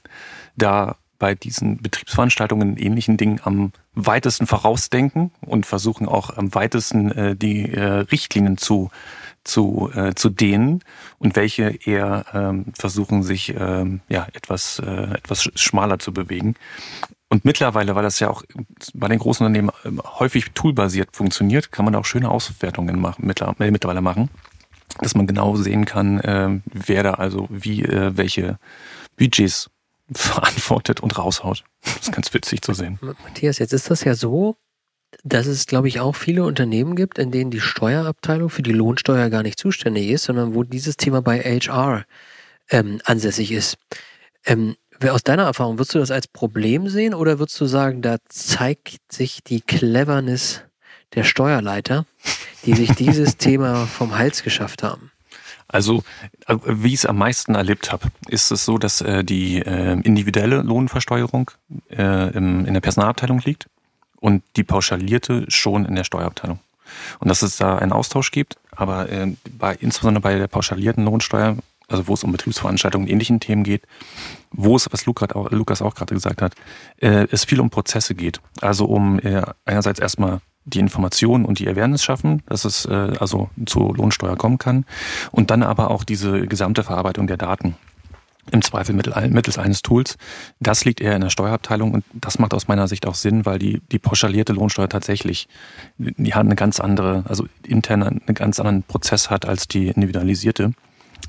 [0.55, 7.35] da bei diesen Betriebsveranstaltungen ähnlichen Dingen am weitesten vorausdenken und versuchen auch am weitesten äh,
[7.35, 8.89] die äh, Richtlinien zu
[9.45, 10.83] zu, äh, zu dehnen
[11.19, 16.55] und welche eher ähm, versuchen sich ähm, ja etwas äh, etwas schmaler zu bewegen.
[17.29, 18.43] Und mittlerweile, weil das ja auch
[18.93, 23.71] bei den großen Unternehmen ähm, häufig toolbasiert funktioniert, kann man auch schöne Auswertungen machen, äh,
[23.71, 24.29] mittlerweile machen,
[24.99, 28.59] dass man genau sehen kann, ähm, wer da also wie äh, welche
[29.17, 29.69] Budgets
[30.13, 31.63] verantwortet und raushaut.
[31.83, 32.99] Das ist ganz witzig zu sehen.
[33.01, 34.55] Matthias, jetzt ist das ja so,
[35.23, 39.29] dass es, glaube ich, auch viele Unternehmen gibt, in denen die Steuerabteilung für die Lohnsteuer
[39.29, 42.05] gar nicht zuständig ist, sondern wo dieses Thema bei HR
[42.69, 43.77] ähm, ansässig ist.
[44.45, 44.75] Ähm,
[45.13, 48.99] aus deiner Erfahrung, würdest du das als Problem sehen oder würdest du sagen, da zeigt
[49.11, 50.61] sich die Cleverness
[51.13, 52.05] der Steuerleiter,
[52.65, 55.11] die sich dieses Thema vom Hals geschafft haben?
[55.67, 56.03] Also,
[56.47, 59.99] äh, wie ich es am meisten erlebt habe, ist es so, dass äh, die äh,
[60.01, 61.51] individuelle Lohnversteuerung
[61.89, 63.67] äh, im, in der Personalabteilung liegt
[64.19, 66.59] und die pauschalierte schon in der Steuerabteilung.
[67.19, 71.57] Und dass es da einen Austausch gibt, Aber äh, bei, insbesondere bei der pauschalierten Lohnsteuer,
[71.87, 73.83] also wo es um Betriebsveranstaltungen und ähnlichen Themen geht,
[74.51, 76.53] wo es, was Lukas auch, gerade gesagt hat,
[76.97, 78.41] äh, es viel um Prozesse geht.
[78.61, 83.49] Also um äh, einerseits erstmal die Informationen und die Awareness schaffen, dass es äh, also
[83.65, 84.85] zu Lohnsteuer kommen kann
[85.31, 87.75] und dann aber auch diese gesamte Verarbeitung der Daten
[88.51, 90.17] im Zweifel mittels eines Tools.
[90.59, 93.57] Das liegt eher in der Steuerabteilung und das macht aus meiner Sicht auch Sinn, weil
[93.57, 95.47] die, die pauschalierte Lohnsteuer tatsächlich,
[95.97, 100.73] die hat eine ganz andere, also intern einen ganz anderen Prozess hat als die individualisierte,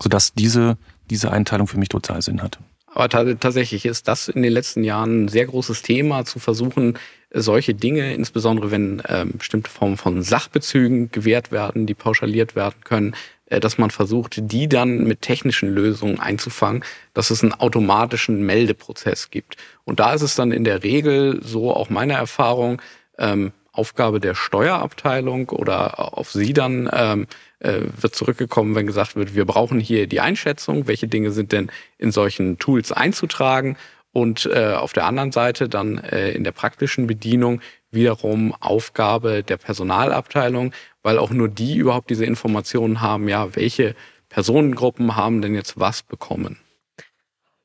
[0.00, 0.76] sodass diese,
[1.10, 2.58] diese Einteilung für mich total Sinn hat.
[2.96, 6.98] Aber tatsächlich ist das in den letzten Jahren ein sehr großes Thema, zu versuchen,
[7.30, 13.14] solche Dinge, insbesondere wenn ähm, bestimmte Formen von Sachbezügen gewährt werden, die pauschaliert werden können,
[13.46, 19.30] äh, dass man versucht, die dann mit technischen Lösungen einzufangen, dass es einen automatischen Meldeprozess
[19.30, 19.56] gibt.
[19.84, 22.80] Und da ist es dann in der Regel so, auch meine Erfahrung,
[23.18, 27.26] ähm, Aufgabe der Steuerabteilung oder auf sie dann ähm,
[27.60, 31.70] äh, wird zurückgekommen, wenn gesagt wird, wir brauchen hier die Einschätzung, welche Dinge sind denn
[31.98, 33.76] in solchen Tools einzutragen
[34.12, 37.60] und äh, auf der anderen Seite dann äh, in der praktischen Bedienung
[37.90, 43.94] wiederum Aufgabe der Personalabteilung, weil auch nur die überhaupt diese Informationen haben, ja, welche
[44.28, 46.58] Personengruppen haben denn jetzt was bekommen.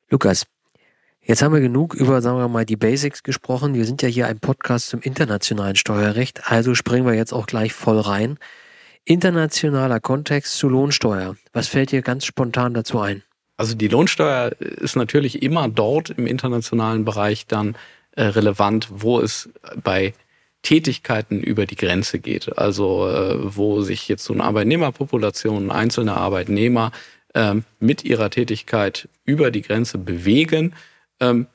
[0.10, 0.46] Lukas,
[1.24, 3.74] jetzt haben wir genug über, sagen wir mal, die Basics gesprochen.
[3.74, 7.74] Wir sind ja hier ein Podcast zum internationalen Steuerrecht, also springen wir jetzt auch gleich
[7.74, 8.38] voll rein.
[9.04, 11.36] Internationaler Kontext zu Lohnsteuer.
[11.54, 13.24] Was fällt dir ganz spontan dazu ein?
[13.58, 17.76] Also die Lohnsteuer ist natürlich immer dort im internationalen Bereich dann
[18.16, 19.50] äh, relevant, wo es
[19.84, 20.14] bei
[20.64, 22.58] Tätigkeiten über die Grenze geht.
[22.58, 26.92] Also äh, wo sich jetzt so eine Arbeitnehmerpopulation, einzelne Arbeitnehmer
[27.34, 30.74] ähm, mit ihrer Tätigkeit über die Grenze bewegen.
[31.22, 31.48] Ähm,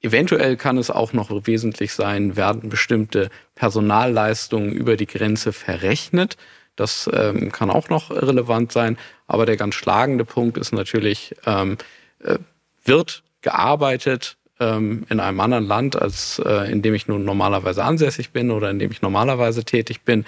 [0.00, 6.36] eventuell kann es auch noch wesentlich sein, werden bestimmte Personalleistungen über die Grenze verrechnet.
[6.76, 8.98] Das ähm, kann auch noch relevant sein.
[9.26, 11.78] Aber der ganz schlagende Punkt ist natürlich, ähm,
[12.22, 12.38] äh,
[12.84, 18.30] wird gearbeitet ähm, in einem anderen Land, als äh, in dem ich nun normalerweise ansässig
[18.30, 20.24] bin oder in dem ich normalerweise tätig bin.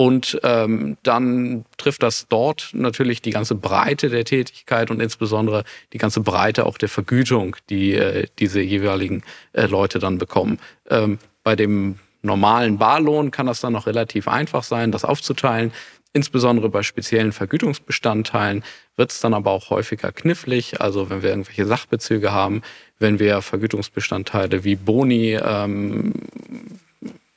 [0.00, 5.98] Und ähm, dann trifft das dort natürlich die ganze Breite der Tätigkeit und insbesondere die
[5.98, 10.58] ganze Breite auch der Vergütung, die äh, diese jeweiligen äh, Leute dann bekommen.
[10.88, 15.70] Ähm, bei dem normalen Barlohn kann das dann noch relativ einfach sein, das aufzuteilen.
[16.14, 18.64] Insbesondere bei speziellen Vergütungsbestandteilen
[18.96, 20.80] wird es dann aber auch häufiger knifflig.
[20.80, 22.62] Also wenn wir irgendwelche Sachbezüge haben,
[22.98, 26.14] wenn wir Vergütungsbestandteile wie Boni, ähm,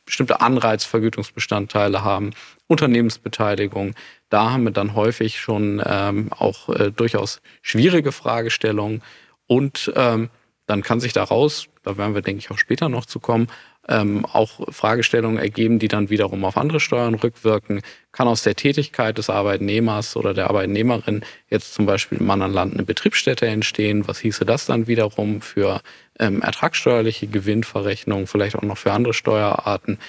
[0.06, 2.32] bestimmte Anreizvergütungsbestandteile haben,
[2.68, 3.96] Unternehmensbeteiligung,
[4.30, 9.02] da haben wir dann häufig schon ähm, auch äh, durchaus schwierige Fragestellungen.
[9.48, 10.30] Und ähm,
[10.66, 13.48] dann kann sich daraus, da werden wir, denke ich, auch später noch zu kommen,
[13.90, 17.82] ähm, auch Fragestellungen ergeben, die dann wiederum auf andere Steuern rückwirken.
[18.12, 22.74] Kann aus der Tätigkeit des Arbeitnehmers oder der Arbeitnehmerin jetzt zum Beispiel im anderen Land
[22.74, 24.08] eine Betriebsstätte entstehen?
[24.08, 25.82] Was hieße das dann wiederum für
[26.20, 30.00] ähm, ertragssteuerliche Gewinnverrechnung, vielleicht auch noch für andere Steuerarten?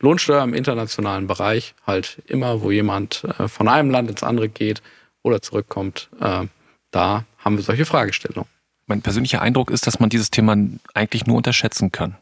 [0.00, 4.82] Lohnsteuer im internationalen Bereich, halt immer, wo jemand äh, von einem Land ins andere geht
[5.22, 6.46] oder zurückkommt, äh,
[6.90, 8.50] da haben wir solche Fragestellungen.
[8.86, 10.56] Mein persönlicher Eindruck ist, dass man dieses Thema
[10.94, 12.16] eigentlich nur unterschätzen kann.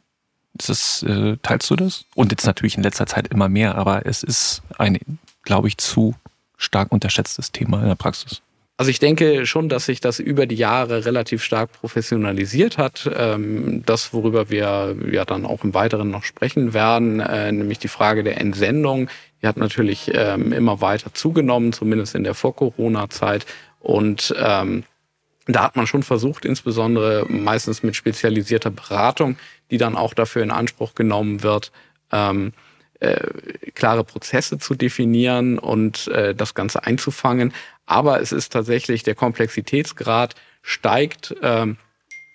[0.55, 2.05] Das, äh, teilst du das?
[2.15, 4.99] Und jetzt natürlich in letzter Zeit immer mehr, aber es ist ein,
[5.43, 6.15] glaube ich, zu
[6.57, 8.43] stark unterschätztes Thema in der Praxis.
[8.77, 13.11] Also ich denke schon, dass sich das über die Jahre relativ stark professionalisiert hat.
[13.13, 17.89] Ähm, das, worüber wir ja dann auch im Weiteren noch sprechen werden, äh, nämlich die
[17.89, 19.11] Frage der Entsendung,
[19.43, 23.47] die hat natürlich ähm, immer weiter zugenommen, zumindest in der Vor-Corona-Zeit.
[23.81, 24.85] Und ähm,
[25.49, 29.37] da hat man schon versucht, insbesondere meistens mit spezialisierter Beratung,
[29.71, 31.73] die dann auch dafür in Anspruch genommen wird,
[32.13, 32.53] ähm,
[33.01, 33.17] äh,
[33.75, 37.55] klare Prozesse zu definieren und äh, das Ganze einzufangen.
[37.87, 41.79] Aber es ist tatsächlich, der Komplexitätsgrad steigt ähm,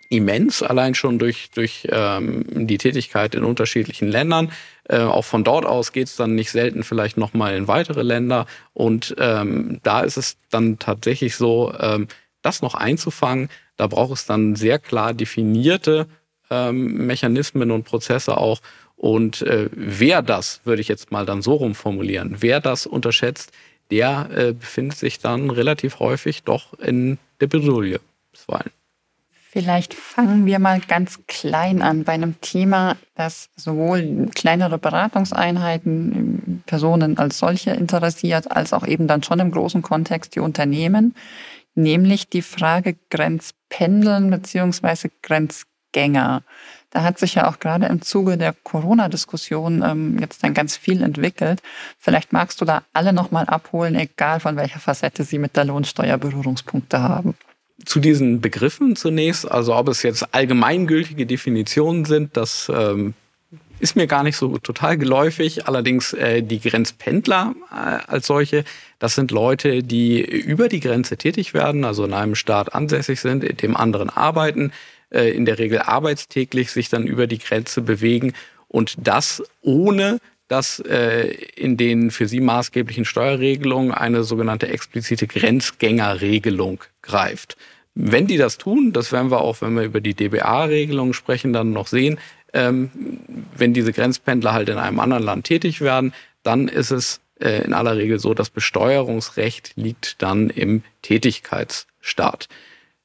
[0.10, 4.52] immens, allein schon durch, durch ähm, die Tätigkeit in unterschiedlichen Ländern.
[4.86, 8.46] Äh, auch von dort aus geht es dann nicht selten vielleicht nochmal in weitere Länder.
[8.74, 12.08] Und ähm, da ist es dann tatsächlich so, ähm,
[12.44, 16.08] das noch einzufangen, da braucht es dann sehr klar definierte
[16.52, 18.60] ähm, Mechanismen und Prozesse auch.
[18.96, 23.52] Und äh, wer das, würde ich jetzt mal dann so rumformulieren, wer das unterschätzt,
[23.92, 28.00] der äh, befindet sich dann relativ häufig doch in der Bredouille
[28.32, 28.72] bisweilen.
[29.54, 37.20] Vielleicht fangen wir mal ganz klein an bei einem Thema, das sowohl kleinere Beratungseinheiten, Personen
[37.20, 41.14] als solche interessiert, als auch eben dann schon im großen Kontext die Unternehmen
[41.76, 46.44] nämlich die Frage Grenzpendeln beziehungsweise Grenzgänger.
[46.90, 51.02] Da hat sich ja auch gerade im Zuge der Corona-Diskussion ähm, jetzt dann ganz viel
[51.02, 51.62] entwickelt.
[51.98, 56.20] Vielleicht magst du da alle nochmal abholen, egal von welcher Facette sie mit der Lohnsteuer
[56.20, 57.36] Berührungspunkte haben.
[57.84, 63.16] Zu diesen Begriffen zunächst, also ob es jetzt allgemeingültige Definitionen sind, das ähm,
[63.80, 65.68] ist mir gar nicht so total geläufig.
[65.68, 68.64] Allerdings äh, die Grenzpendler äh, als solche,
[69.00, 73.44] das sind Leute, die über die Grenze tätig werden, also in einem Staat ansässig sind,
[73.44, 74.72] in dem anderen arbeiten,
[75.10, 78.34] äh, in der Regel arbeitstäglich sich dann über die Grenze bewegen
[78.68, 86.84] und das ohne dass äh, in den für sie maßgeblichen Steuerregelungen eine sogenannte explizite Grenzgängerregelung
[87.02, 87.58] greift.
[87.96, 91.74] Wenn die das tun, das werden wir auch, wenn wir über die DBA-Regelung sprechen, dann
[91.74, 92.20] noch sehen,
[92.54, 96.14] wenn diese Grenzpendler halt in einem anderen Land tätig werden,
[96.44, 102.48] dann ist es äh, in aller Regel so, das Besteuerungsrecht liegt dann im Tätigkeitsstaat.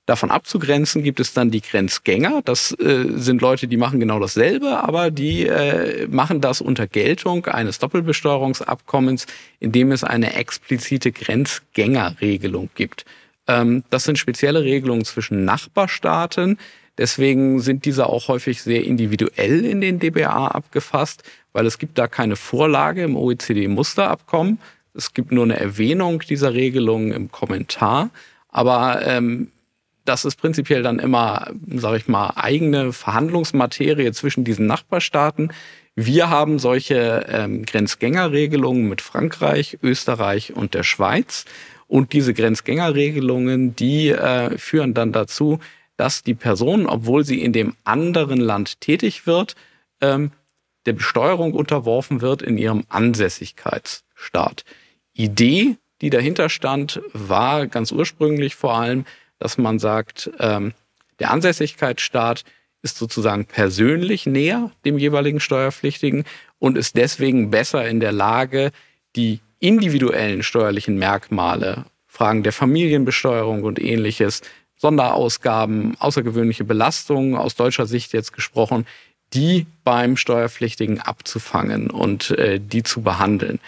[0.08, 2.40] Davon abzugrenzen gibt es dann die Grenzgänger.
[2.42, 7.44] Das äh, sind Leute, die machen genau dasselbe, aber die äh, machen das unter Geltung
[7.44, 9.26] eines Doppelbesteuerungsabkommens,
[9.60, 13.04] in dem es eine explizite Grenzgängerregelung gibt.
[13.46, 16.58] Ähm, das sind spezielle Regelungen zwischen Nachbarstaaten.
[16.98, 22.08] Deswegen sind diese auch häufig sehr individuell in den DBA abgefasst, weil es gibt da
[22.08, 24.58] keine Vorlage im OECD-Musterabkommen.
[24.94, 28.10] Es gibt nur eine Erwähnung dieser Regelungen im Kommentar.
[28.48, 29.52] Aber ähm,
[30.04, 35.52] das ist prinzipiell dann immer, sage ich mal, eigene Verhandlungsmaterie zwischen diesen Nachbarstaaten.
[35.94, 41.44] Wir haben solche ähm, Grenzgängerregelungen mit Frankreich, Österreich und der Schweiz.
[41.86, 45.58] Und diese Grenzgängerregelungen, die äh, führen dann dazu,
[45.98, 49.56] dass die Person, obwohl sie in dem anderen Land tätig wird,
[50.00, 50.30] ähm,
[50.86, 54.64] der Besteuerung unterworfen wird in ihrem Ansässigkeitsstaat.
[55.12, 59.04] Idee, die dahinter stand, war ganz ursprünglich vor allem,
[59.38, 60.72] dass man sagt, ähm,
[61.18, 62.44] der Ansässigkeitsstaat
[62.80, 66.24] ist sozusagen persönlich näher dem jeweiligen Steuerpflichtigen
[66.60, 68.70] und ist deswegen besser in der Lage,
[69.16, 74.42] die individuellen steuerlichen Merkmale, Fragen der Familienbesteuerung und ähnliches,
[74.78, 78.86] Sonderausgaben, außergewöhnliche Belastungen aus deutscher Sicht jetzt gesprochen,
[79.34, 83.60] die beim Steuerpflichtigen abzufangen und äh, die zu behandeln.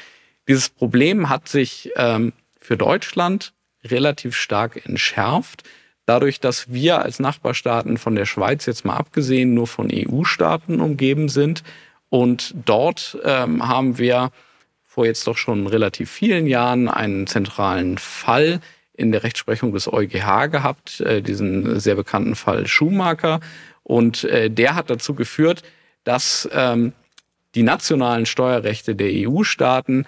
[0.49, 3.53] Dieses Problem hat sich ähm, für Deutschland
[3.85, 5.65] relativ stark entschärft.
[6.07, 11.29] Dadurch, dass wir als Nachbarstaaten von der Schweiz jetzt mal abgesehen nur von EU-Staaten umgeben
[11.29, 11.63] sind.
[12.09, 14.33] Und dort ähm, haben wir
[14.85, 18.61] vor jetzt doch schon relativ vielen Jahren einen zentralen Fall
[19.01, 23.41] in der Rechtsprechung des EuGH gehabt, äh, diesen sehr bekannten Fall Schumacher.
[23.83, 25.63] Und äh, der hat dazu geführt,
[26.05, 26.93] dass ähm,
[27.55, 30.07] die nationalen Steuerrechte der EU-Staaten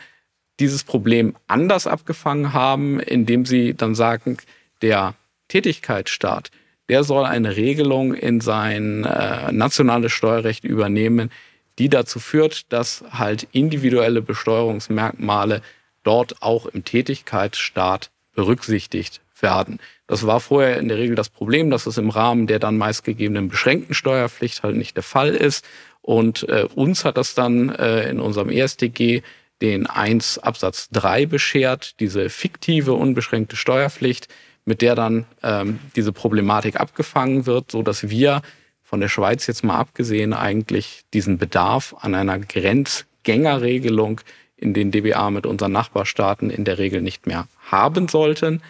[0.60, 4.36] dieses Problem anders abgefangen haben, indem sie dann sagen,
[4.80, 5.14] der
[5.48, 6.50] Tätigkeitsstaat,
[6.88, 11.30] der soll eine Regelung in sein äh, nationales Steuerrecht übernehmen,
[11.78, 15.62] die dazu führt, dass halt individuelle Besteuerungsmerkmale
[16.04, 19.78] dort auch im Tätigkeitsstaat berücksichtigt werden.
[20.06, 23.48] Das war vorher in der Regel das Problem, dass es im Rahmen der dann meistgegebenen
[23.48, 25.64] beschränkten Steuerpflicht halt nicht der Fall ist.
[26.00, 29.22] Und äh, uns hat das dann äh, in unserem ESTG
[29.60, 34.28] den 1 Absatz 3 beschert, diese fiktive unbeschränkte Steuerpflicht,
[34.64, 38.42] mit der dann ähm, diese Problematik abgefangen wird, so dass wir
[38.82, 44.20] von der Schweiz jetzt mal abgesehen eigentlich diesen Bedarf an einer Grenzgängerregelung
[44.56, 48.62] in den DBA mit unseren Nachbarstaaten in der Regel nicht mehr haben sollten.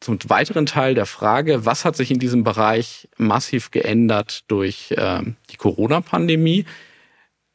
[0.00, 5.22] Zum weiteren Teil der Frage, was hat sich in diesem Bereich massiv geändert durch äh,
[5.50, 6.66] die Corona-Pandemie?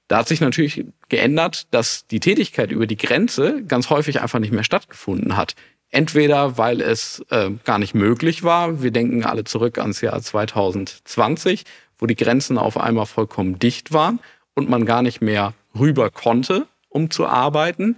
[0.08, 4.52] Da hat sich natürlich geändert, dass die Tätigkeit über die Grenze ganz häufig einfach nicht
[4.52, 5.56] mehr stattgefunden hat.
[5.92, 11.66] Entweder weil es äh, gar nicht möglich war, wir denken alle zurück ans Jahr 2020,
[11.98, 14.20] wo die Grenzen auf einmal vollkommen dicht waren
[14.56, 17.98] und man gar nicht mehr rüber konnte, um zu arbeiten.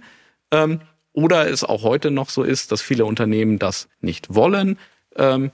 [0.50, 0.80] Ähm,
[1.12, 4.78] oder es auch heute noch so ist, dass viele Unternehmen das nicht wollen,
[5.16, 5.50] ähm,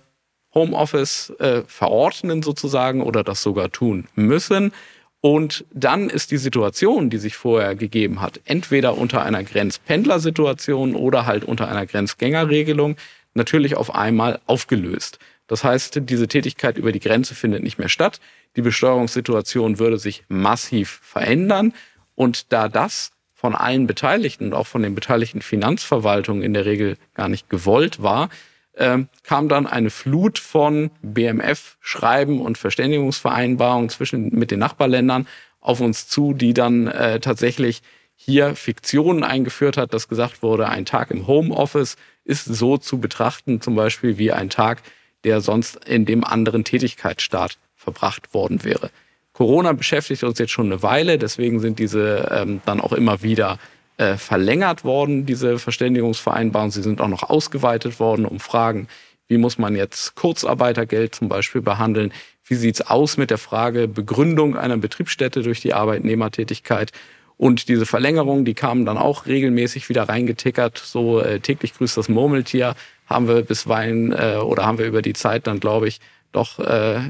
[0.55, 4.73] Homeoffice äh, verordnen sozusagen oder das sogar tun müssen.
[5.21, 11.27] Und dann ist die Situation, die sich vorher gegeben hat, entweder unter einer Grenzpendlersituation oder
[11.27, 12.97] halt unter einer Grenzgängerregelung,
[13.35, 15.19] natürlich auf einmal aufgelöst.
[15.49, 18.21] Das heißt, diese Tätigkeit über die Grenze findet nicht mehr statt.
[18.57, 21.73] Die Besteuerungssituation würde sich massiv verändern.
[22.15, 26.97] Und da das von allen Beteiligten und auch von den beteiligten Finanzverwaltungen in der Regel
[27.15, 28.31] gar nicht gewollt war,
[28.73, 35.29] äh, kam dann eine Flut von BMF-Schreiben und Verständigungsvereinbarungen zwischen mit den Nachbarländern
[35.61, 37.83] auf uns zu, die dann äh, tatsächlich
[38.17, 43.61] hier Fiktionen eingeführt hat, dass gesagt wurde, ein Tag im Homeoffice ist so zu betrachten,
[43.61, 44.83] zum Beispiel wie ein Tag,
[45.23, 48.91] der sonst in dem anderen Tätigkeitsstaat verbracht worden wäre.
[49.39, 53.61] Corona beschäftigt uns jetzt schon eine Weile, deswegen sind diese ähm, dann auch immer wieder
[53.97, 56.73] äh, verlängert worden, diese Verständigungsvereinbarungen.
[56.73, 58.89] Sie sind auch noch ausgeweitet worden um Fragen,
[59.29, 62.13] wie muss man jetzt Kurzarbeitergeld zum Beispiel behandeln?
[62.45, 66.91] Wie sieht's aus mit der Frage Begründung einer Betriebsstätte durch die Arbeitnehmertätigkeit?
[67.37, 70.79] Und diese Verlängerung, die kamen dann auch regelmäßig wieder reingetickert.
[70.79, 72.75] So äh, täglich grüßt das Murmeltier
[73.07, 76.01] haben wir bisweilen äh, oder haben wir über die Zeit dann, glaube ich,
[76.33, 77.01] doch äh,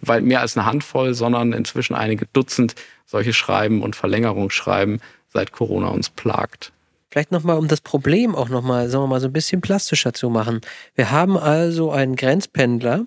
[0.00, 2.74] weit mehr als eine Handvoll, sondern inzwischen einige Dutzend
[3.06, 5.00] solche Schreiben und Verlängerungsschreiben,
[5.32, 6.72] seit Corona uns plagt.
[7.10, 10.30] Vielleicht nochmal, um das Problem auch nochmal, sagen wir mal, so ein bisschen plastischer zu
[10.30, 10.60] machen.
[10.94, 13.06] Wir haben also einen Grenzpendler,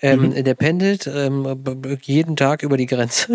[0.00, 0.44] ähm, mhm.
[0.44, 1.46] der pendelt ähm,
[2.02, 3.34] jeden Tag über die Grenze.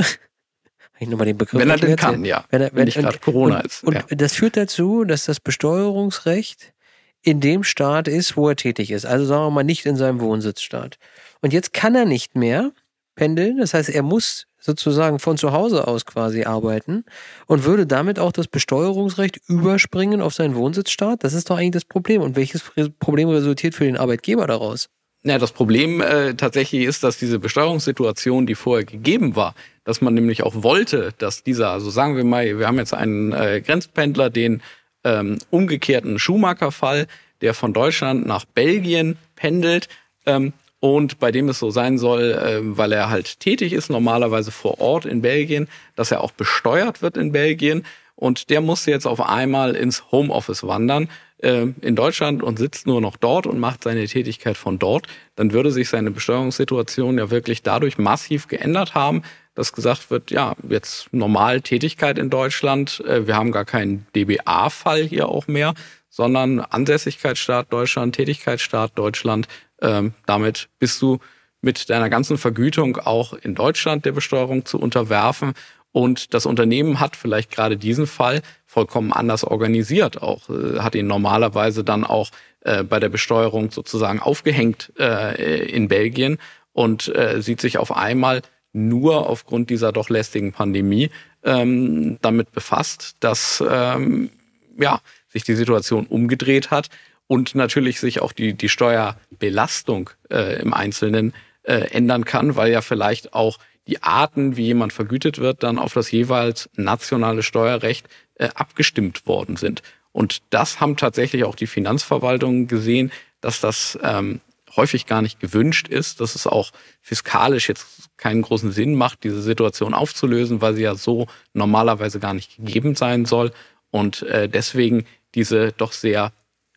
[0.99, 2.45] ich nochmal den Begriff Wenn er denn kann, ja.
[2.49, 3.83] Wenn, er, wenn, wenn nicht gerade Corona und, ist.
[3.83, 4.03] Und ja.
[4.09, 6.73] das führt dazu, dass das Besteuerungsrecht
[7.21, 9.05] in dem Staat ist, wo er tätig ist.
[9.05, 10.99] Also sagen wir mal nicht in seinem Wohnsitzstaat.
[11.41, 12.71] Und jetzt kann er nicht mehr
[13.15, 13.57] pendeln.
[13.57, 17.05] Das heißt, er muss sozusagen von zu Hause aus quasi arbeiten
[17.45, 21.23] und würde damit auch das Besteuerungsrecht überspringen auf seinen Wohnsitzstaat.
[21.23, 22.21] Das ist doch eigentlich das Problem.
[22.21, 22.63] Und welches
[22.99, 24.89] Problem resultiert für den Arbeitgeber daraus?
[25.23, 30.13] Ja, das Problem äh, tatsächlich ist, dass diese Besteuerungssituation, die vorher gegeben war, dass man
[30.13, 34.29] nämlich auch wollte, dass dieser, also sagen wir mal, wir haben jetzt einen äh, Grenzpendler,
[34.29, 34.61] den
[35.03, 37.07] ähm, umgekehrten Schumacher-Fall,
[37.41, 39.89] der von Deutschland nach Belgien pendelt
[40.27, 40.53] ähm,
[40.85, 44.79] und bei dem es so sein soll, äh, weil er halt tätig ist, normalerweise vor
[44.79, 47.83] Ort in Belgien, dass er auch besteuert wird in Belgien.
[48.15, 51.09] Und der musste jetzt auf einmal ins Homeoffice wandern
[51.39, 55.07] äh, in Deutschland und sitzt nur noch dort und macht seine Tätigkeit von dort.
[55.35, 59.23] Dann würde sich seine Besteuerungssituation ja wirklich dadurch massiv geändert haben,
[59.55, 65.03] dass gesagt wird, ja, jetzt normal Tätigkeit in Deutschland, äh, wir haben gar keinen DBA-Fall
[65.03, 65.73] hier auch mehr,
[66.09, 69.47] sondern Ansässigkeitsstaat Deutschland, Tätigkeitsstaat Deutschland.
[69.81, 71.19] Ähm, damit bist du
[71.61, 75.53] mit deiner ganzen Vergütung auch in Deutschland der Besteuerung zu unterwerfen.
[75.91, 81.07] Und das Unternehmen hat vielleicht gerade diesen Fall vollkommen anders organisiert, auch äh, hat ihn
[81.07, 82.29] normalerweise dann auch
[82.61, 86.37] äh, bei der Besteuerung sozusagen aufgehängt äh, in Belgien
[86.73, 88.41] und äh, sieht sich auf einmal
[88.73, 91.09] nur aufgrund dieser doch lästigen Pandemie
[91.43, 94.29] ähm, damit befasst, dass ähm,
[94.77, 94.99] ja,
[95.29, 96.89] sich die Situation umgedreht hat
[97.27, 102.81] und natürlich sich auch die, die Steuerbelastung äh, im Einzelnen äh, ändern kann, weil ja
[102.81, 103.57] vielleicht auch
[103.87, 109.57] die Arten, wie jemand vergütet wird, dann auf das jeweils nationale Steuerrecht äh, abgestimmt worden
[109.57, 109.81] sind.
[110.11, 113.11] Und das haben tatsächlich auch die Finanzverwaltungen gesehen,
[113.41, 114.41] dass das ähm,
[114.75, 116.71] häufig gar nicht gewünscht ist, dass es auch
[117.01, 122.33] fiskalisch jetzt keinen großen Sinn macht, diese Situation aufzulösen, weil sie ja so normalerweise gar
[122.33, 123.51] nicht gegeben sein soll.
[123.91, 125.05] Und äh, deswegen
[125.35, 126.31] diese doch sehr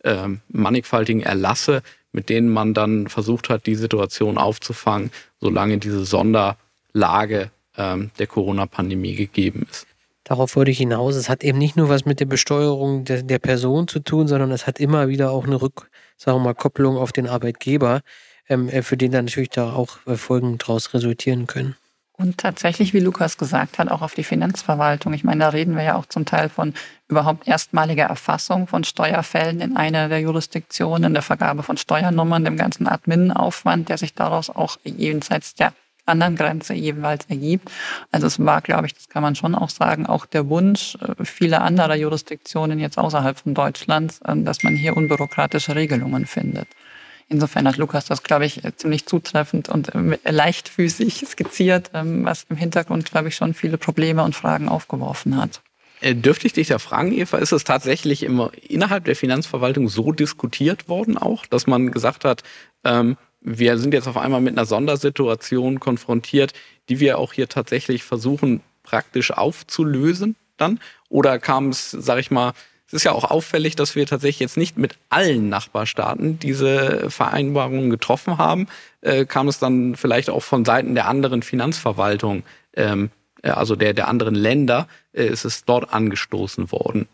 [0.04, 1.82] äh, mannigfaltigen Erlasse,
[2.12, 9.14] mit denen man dann versucht hat, die Situation aufzufangen, solange diese Sonderlage äh, der Corona-Pandemie
[9.14, 9.86] gegeben ist.
[10.24, 11.16] Darauf wollte ich hinaus.
[11.16, 14.50] Es hat eben nicht nur was mit der Besteuerung der, der Person zu tun, sondern
[14.50, 15.88] es hat immer wieder auch eine Rück,
[16.18, 18.02] sagen wir mal, Kopplung auf den Arbeitgeber,
[18.48, 21.76] ähm, äh, für den dann natürlich da auch äh, Folgen daraus resultieren können.
[22.12, 25.14] Und tatsächlich, wie Lukas gesagt hat, auch auf die Finanzverwaltung.
[25.14, 26.74] Ich meine, da reden wir ja auch zum Teil von
[27.08, 32.86] überhaupt erstmaliger Erfassung von Steuerfällen in einer der Jurisdiktionen, der Vergabe von Steuernummern, dem ganzen
[32.86, 35.72] Adminaufwand, der sich daraus auch jenseits der
[36.08, 37.70] anderen Grenze jeweils ergibt.
[38.10, 41.24] Also es war, glaube ich, das kann man schon auch sagen, auch der Wunsch äh,
[41.24, 46.68] vieler anderer Jurisdiktionen jetzt außerhalb von Deutschlands, äh, dass man hier unbürokratische Regelungen findet.
[47.30, 52.56] Insofern hat Lukas das, glaube ich, ziemlich zutreffend und äh, leichtfüßig skizziert, ähm, was im
[52.56, 55.60] Hintergrund, glaube ich, schon viele Probleme und Fragen aufgeworfen hat.
[56.02, 60.88] Dürfte ich dich da fragen, Eva, ist es tatsächlich immer innerhalb der Finanzverwaltung so diskutiert
[60.88, 62.42] worden auch, dass man gesagt hat,
[62.84, 66.52] ähm, wir sind jetzt auf einmal mit einer Sondersituation konfrontiert,
[66.88, 70.80] die wir auch hier tatsächlich versuchen praktisch aufzulösen dann?
[71.08, 72.52] Oder kam es, sag ich mal,
[72.86, 77.90] es ist ja auch auffällig, dass wir tatsächlich jetzt nicht mit allen Nachbarstaaten diese Vereinbarungen
[77.90, 78.66] getroffen haben.
[79.02, 82.44] Äh, kam es dann vielleicht auch von Seiten der anderen Finanzverwaltung,
[82.74, 87.08] ähm, äh, also der, der anderen Länder, äh, ist es dort angestoßen worden?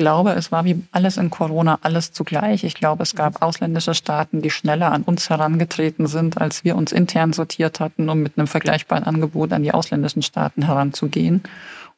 [0.00, 2.64] glaube, es war wie alles in Corona alles zugleich.
[2.64, 6.90] Ich glaube, es gab ausländische Staaten, die schneller an uns herangetreten sind, als wir uns
[6.90, 11.42] intern sortiert hatten, um mit einem vergleichbaren Angebot an die ausländischen Staaten heranzugehen.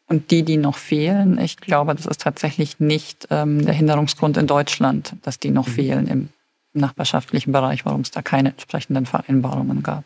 [0.09, 4.49] Und die, die noch fehlen, ich glaube, das ist tatsächlich nicht ähm, der Hinderungsgrund in
[4.49, 5.73] Deutschland, dass die noch mhm.
[5.73, 6.29] fehlen im
[6.75, 10.05] nachbarschaftlichen Bereich, warum es da keine entsprechenden Vereinbarungen gab.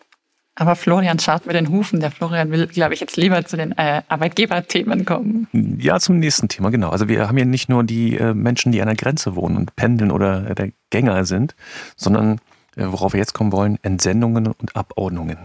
[0.58, 2.00] Aber Florian schaut mit den Hufen.
[2.00, 5.46] Der Florian will, glaube ich, jetzt lieber zu den äh, Arbeitgeberthemen kommen.
[5.78, 6.88] Ja, zum nächsten Thema, genau.
[6.88, 9.76] Also wir haben ja nicht nur die äh, Menschen, die an der Grenze wohnen und
[9.76, 11.54] pendeln oder der Gänger sind,
[11.94, 12.40] sondern
[12.74, 15.36] äh, worauf wir jetzt kommen wollen, Entsendungen und Abordnungen.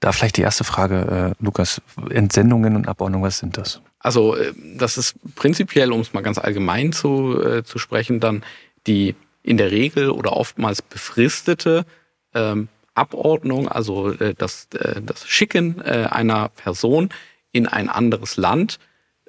[0.00, 1.80] Da vielleicht die erste Frage, äh, Lukas.
[2.10, 3.80] Entsendungen und Abordnung, was sind das?
[4.00, 8.42] Also äh, das ist prinzipiell, um es mal ganz allgemein zu, äh, zu sprechen, dann
[8.88, 9.14] die
[9.44, 11.86] in der Regel oder oftmals befristete
[12.34, 12.68] ähm,
[12.98, 17.10] Abordnung, also äh, das, äh, das Schicken äh, einer Person
[17.52, 18.78] in ein anderes Land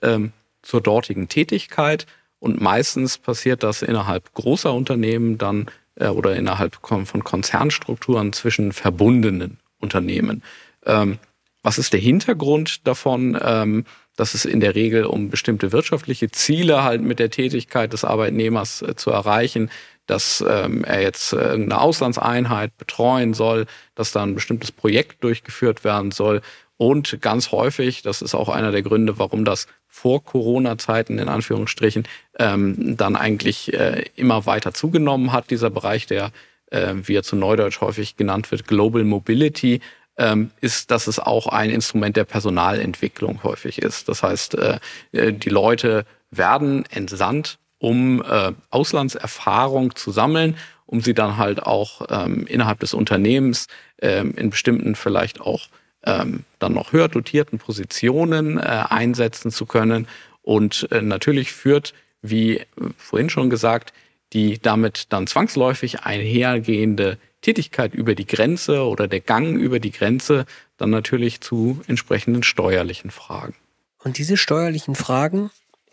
[0.02, 2.06] ähm, zur dortigen Tätigkeit.
[2.40, 9.60] Und meistens passiert das innerhalb großer Unternehmen dann äh, oder innerhalb von Konzernstrukturen zwischen verbundenen
[9.80, 10.44] Unternehmen.
[10.86, 11.20] Ähm,
[11.64, 13.38] was ist der Hintergrund davon?
[13.42, 13.86] Ähm,
[14.20, 18.82] dass es in der Regel um bestimmte wirtschaftliche Ziele halt mit der Tätigkeit des Arbeitnehmers
[18.82, 19.70] äh, zu erreichen,
[20.10, 25.84] dass ähm, er jetzt äh, irgendeine Auslandseinheit betreuen soll, dass da ein bestimmtes Projekt durchgeführt
[25.84, 26.42] werden soll.
[26.78, 32.08] Und ganz häufig, das ist auch einer der Gründe, warum das vor Corona-Zeiten in Anführungsstrichen
[32.40, 36.32] ähm, dann eigentlich äh, immer weiter zugenommen hat, dieser Bereich, der,
[36.72, 39.82] äh, wie er zu Neudeutsch häufig genannt wird, Global Mobility,
[40.18, 44.08] ähm, ist, dass es auch ein Instrument der Personalentwicklung häufig ist.
[44.08, 44.80] Das heißt, äh,
[45.12, 50.56] äh die Leute werden entsandt um äh, Auslandserfahrung zu sammeln,
[50.86, 53.68] um sie dann halt auch ähm, innerhalb des Unternehmens
[54.02, 55.68] ähm, in bestimmten vielleicht auch
[56.04, 60.08] ähm, dann noch höher dotierten Positionen äh, einsetzen zu können.
[60.42, 62.62] Und äh, natürlich führt, wie
[62.98, 63.94] vorhin schon gesagt,
[64.34, 70.46] die damit dann zwangsläufig einhergehende Tätigkeit über die Grenze oder der Gang über die Grenze
[70.78, 73.56] dann natürlich zu entsprechenden steuerlichen Fragen.
[74.04, 75.50] Und diese steuerlichen Fragen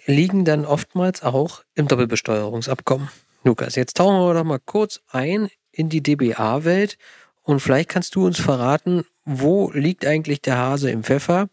[0.07, 3.09] liegen dann oftmals auch im Doppelbesteuerungsabkommen.
[3.45, 6.97] Lukas, jetzt tauchen wir doch mal kurz ein in die DBA-Welt
[7.43, 11.49] und vielleicht kannst du uns verraten, wo liegt eigentlich der Hase im Pfeffer?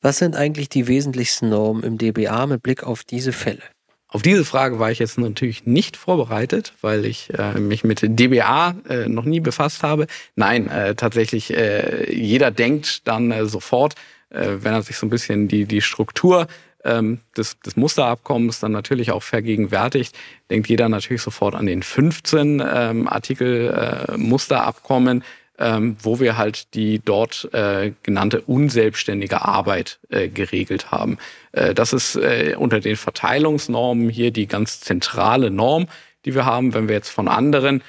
[0.00, 3.62] Was sind eigentlich die wesentlichsten Normen im DBA mit Blick auf diese Fälle?
[4.08, 8.74] Auf diese Frage war ich jetzt natürlich nicht vorbereitet, weil ich äh, mich mit DBA
[8.88, 10.08] äh, noch nie befasst habe.
[10.34, 13.94] Nein, äh, tatsächlich, äh, jeder denkt dann äh, sofort,
[14.30, 16.48] äh, wenn er sich so ein bisschen die, die Struktur
[16.84, 20.16] ähm, des, des Musterabkommens dann natürlich auch vergegenwärtigt,
[20.50, 25.24] denkt jeder natürlich sofort an den 15 ähm, Artikel äh, Musterabkommen,
[25.58, 31.18] ähm, wo wir halt die dort äh, genannte unselbstständige Arbeit äh, geregelt haben.
[31.52, 35.86] Äh, das ist äh, unter den Verteilungsnormen hier die ganz zentrale Norm,
[36.24, 36.72] die wir haben.
[36.72, 37.82] Wenn wir jetzt von anderen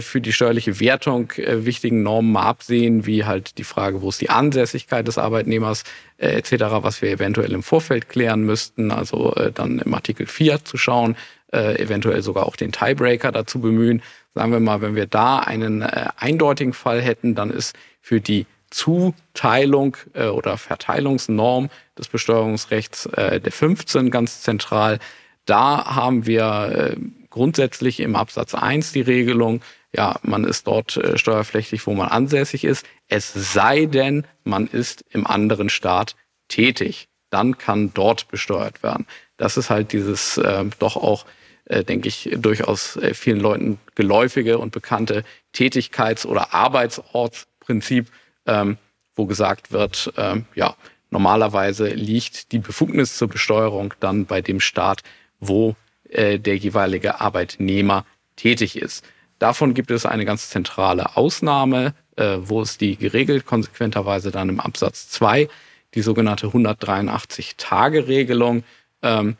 [0.00, 4.20] für die steuerliche Wertung äh, wichtigen Normen mal absehen, wie halt die Frage, wo ist
[4.20, 5.84] die Ansässigkeit des Arbeitnehmers
[6.18, 6.52] äh, etc.,
[6.82, 11.16] was wir eventuell im Vorfeld klären müssten, also äh, dann im Artikel 4 zu schauen,
[11.52, 14.02] äh, eventuell sogar auch den Tiebreaker dazu bemühen.
[14.34, 18.46] Sagen wir mal, wenn wir da einen äh, eindeutigen Fall hätten, dann ist für die
[18.70, 24.98] Zuteilung äh, oder Verteilungsnorm des Besteuerungsrechts äh, der 15 ganz zentral.
[25.46, 29.62] Da haben wir äh, grundsätzlich im Absatz 1 die Regelung,
[29.92, 35.04] ja, man ist dort äh, steuerpflichtig, wo man ansässig ist, es sei denn, man ist
[35.10, 36.16] im anderen Staat
[36.48, 37.08] tätig.
[37.30, 39.06] Dann kann dort besteuert werden.
[39.36, 41.26] Das ist halt dieses äh, doch auch,
[41.64, 45.24] äh, denke ich, durchaus äh, vielen Leuten geläufige und bekannte
[45.54, 48.10] Tätigkeits- oder Arbeitsortsprinzip,
[48.46, 48.78] ähm,
[49.14, 50.74] wo gesagt wird, ähm, ja,
[51.10, 55.02] normalerweise liegt die Befugnis zur Besteuerung dann bei dem Staat,
[55.38, 55.76] wo
[56.10, 58.04] äh, der jeweilige Arbeitnehmer
[58.36, 59.04] tätig ist.
[59.38, 64.60] Davon gibt es eine ganz zentrale Ausnahme, äh, wo es die geregelt, konsequenterweise dann im
[64.60, 65.48] Absatz 2,
[65.94, 68.64] die sogenannte 183-Tage-Regelung,
[69.02, 69.36] ähm,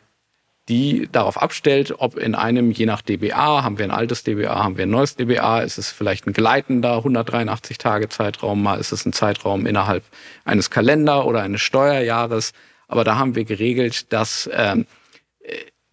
[0.69, 4.77] die darauf abstellt, ob in einem, je nach DBA, haben wir ein altes DBA, haben
[4.77, 9.65] wir ein neues DBA, ist es vielleicht ein gleitender 183-Tage-Zeitraum, mal ist es ein Zeitraum
[9.65, 10.03] innerhalb
[10.45, 12.53] eines Kalender- oder eines Steuerjahres.
[12.87, 14.85] Aber da haben wir geregelt, dass ähm,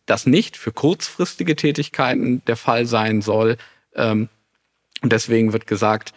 [0.09, 3.59] das nicht für kurzfristige Tätigkeiten der Fall sein soll.
[3.95, 4.29] Ähm,
[5.03, 6.13] und deswegen wird gesagt,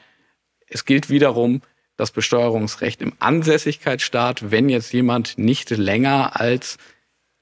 [0.67, 1.61] es gilt wiederum
[1.97, 6.77] das Besteuerungsrecht im Ansässigkeitsstaat, wenn jetzt jemand nicht länger als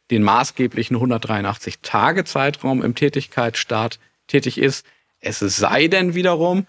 [0.09, 4.85] den maßgeblichen 183 Tage Zeitraum im Tätigkeitsstaat tätig ist.
[5.19, 6.65] Es sei denn wiederum,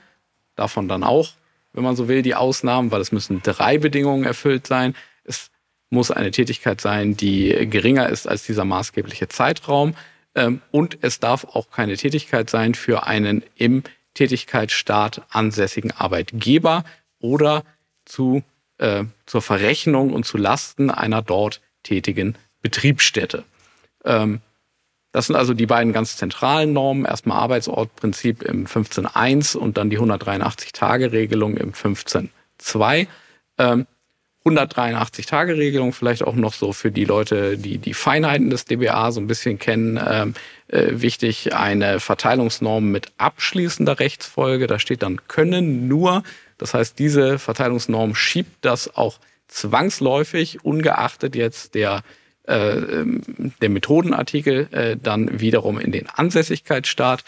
[0.56, 1.30] davon dann auch,
[1.72, 4.94] wenn man so will, die Ausnahmen, weil es müssen drei Bedingungen erfüllt sein.
[5.90, 9.94] Muss eine Tätigkeit sein, die geringer ist als dieser maßgebliche Zeitraum.
[10.34, 13.82] Ähm, und es darf auch keine Tätigkeit sein für einen im
[14.14, 16.84] Tätigkeitsstaat ansässigen Arbeitgeber
[17.20, 17.64] oder
[18.04, 18.42] zu,
[18.78, 23.44] äh, zur Verrechnung und zu Lasten einer dort tätigen Betriebsstätte.
[24.04, 24.40] Ähm,
[25.12, 27.04] das sind also die beiden ganz zentralen Normen.
[27.04, 33.08] Erstmal Arbeitsortprinzip im 15.1 und dann die 183-Tage-Regelung im 15.2.
[34.44, 39.26] 183-Tage-Regelung, vielleicht auch noch so für die Leute, die die Feinheiten des DBA so ein
[39.26, 40.34] bisschen kennen, ähm,
[40.68, 44.66] äh, wichtig, eine Verteilungsnorm mit abschließender Rechtsfolge.
[44.66, 46.22] Da steht dann können nur
[46.60, 49.18] Das heißt, diese Verteilungsnorm schiebt das auch
[49.48, 52.02] zwangsläufig, ungeachtet jetzt der,
[52.46, 53.22] äh, ähm,
[53.62, 57.24] der Methodenartikel, äh, dann wiederum in den Ansässigkeitsstaat.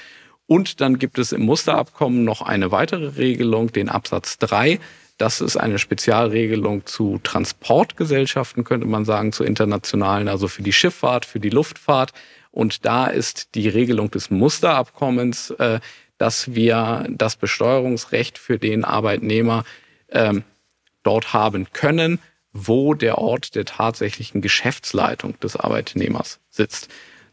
[0.46, 4.78] Und dann gibt es im Musterabkommen noch eine weitere Regelung, den Absatz 3.
[5.18, 11.24] Das ist eine Spezialregelung zu Transportgesellschaften, könnte man sagen, zu internationalen, also für die Schifffahrt,
[11.24, 12.12] für die Luftfahrt.
[12.50, 15.80] Und da ist die Regelung des Musterabkommens, äh,
[16.18, 19.64] dass wir das Besteuerungsrecht für den Arbeitnehmer
[20.10, 20.44] ähm,
[21.02, 22.18] dort haben können,
[22.52, 26.88] wo der Ort der tatsächlichen Geschäftsleitung des Arbeitnehmers sitzt.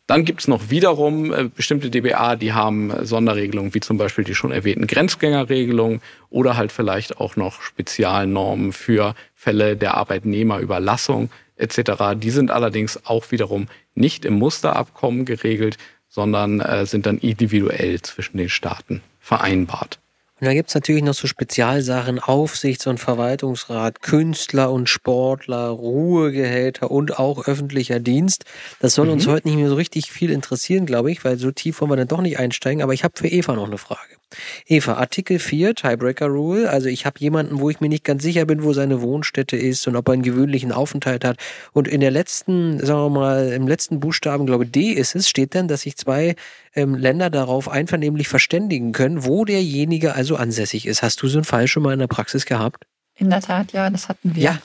[0.10, 4.34] Dann gibt es noch wiederum äh, bestimmte DBA, die haben Sonderregelungen, wie zum Beispiel die
[4.34, 6.02] schon erwähnten Grenzgängerregelungen
[6.32, 12.16] oder halt vielleicht auch noch Spezialnormen für Fälle der Arbeitnehmerüberlassung etc.
[12.16, 18.38] Die sind allerdings auch wiederum nicht im Musterabkommen geregelt, sondern äh, sind dann individuell zwischen
[18.38, 19.99] den Staaten vereinbart.
[20.40, 27.20] Und da gibt's natürlich noch so Spezialsachen, Aufsichts- und Verwaltungsrat, Künstler und Sportler, Ruhegehälter und
[27.20, 28.46] auch öffentlicher Dienst.
[28.80, 29.14] Das soll mhm.
[29.14, 31.98] uns heute nicht mehr so richtig viel interessieren, glaube ich, weil so tief wollen wir
[31.98, 32.82] dann doch nicht einsteigen.
[32.82, 34.19] Aber ich habe für Eva noch eine Frage.
[34.66, 36.70] Eva, Artikel 4, Tiebreaker Rule.
[36.70, 39.88] Also ich habe jemanden, wo ich mir nicht ganz sicher bin, wo seine Wohnstätte ist
[39.88, 41.38] und ob er einen gewöhnlichen Aufenthalt hat.
[41.74, 45.56] Und in der letzten, sagen wir mal, im letzten Buchstaben, glaube D ist es, steht
[45.56, 46.36] dann, dass sich zwei
[46.76, 51.02] ähm, Länder darauf einvernehmlich verständigen können, wo derjenige also ansässig ist.
[51.02, 52.86] Hast du so einen Fall schon mal in der Praxis gehabt?
[53.16, 54.44] In der Tat, ja, das hatten wir.
[54.44, 54.62] Ja.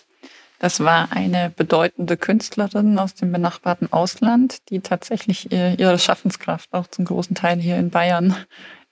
[0.60, 7.04] Das war eine bedeutende Künstlerin aus dem benachbarten Ausland, die tatsächlich ihre Schaffenskraft auch zum
[7.04, 8.34] großen Teil hier in Bayern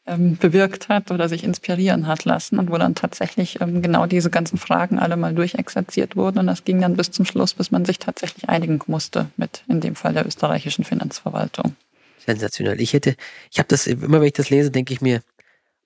[0.07, 4.30] ähm, bewirkt hat oder sich inspirieren hat lassen und wo dann tatsächlich ähm, genau diese
[4.30, 6.38] ganzen Fragen alle mal durchexerziert wurden.
[6.38, 9.80] Und das ging dann bis zum Schluss, bis man sich tatsächlich einigen musste mit in
[9.80, 11.76] dem Fall der österreichischen Finanzverwaltung.
[12.18, 12.80] Sensationell.
[12.80, 13.16] Ich hätte,
[13.50, 15.22] ich habe das, immer wenn ich das lese, denke ich mir,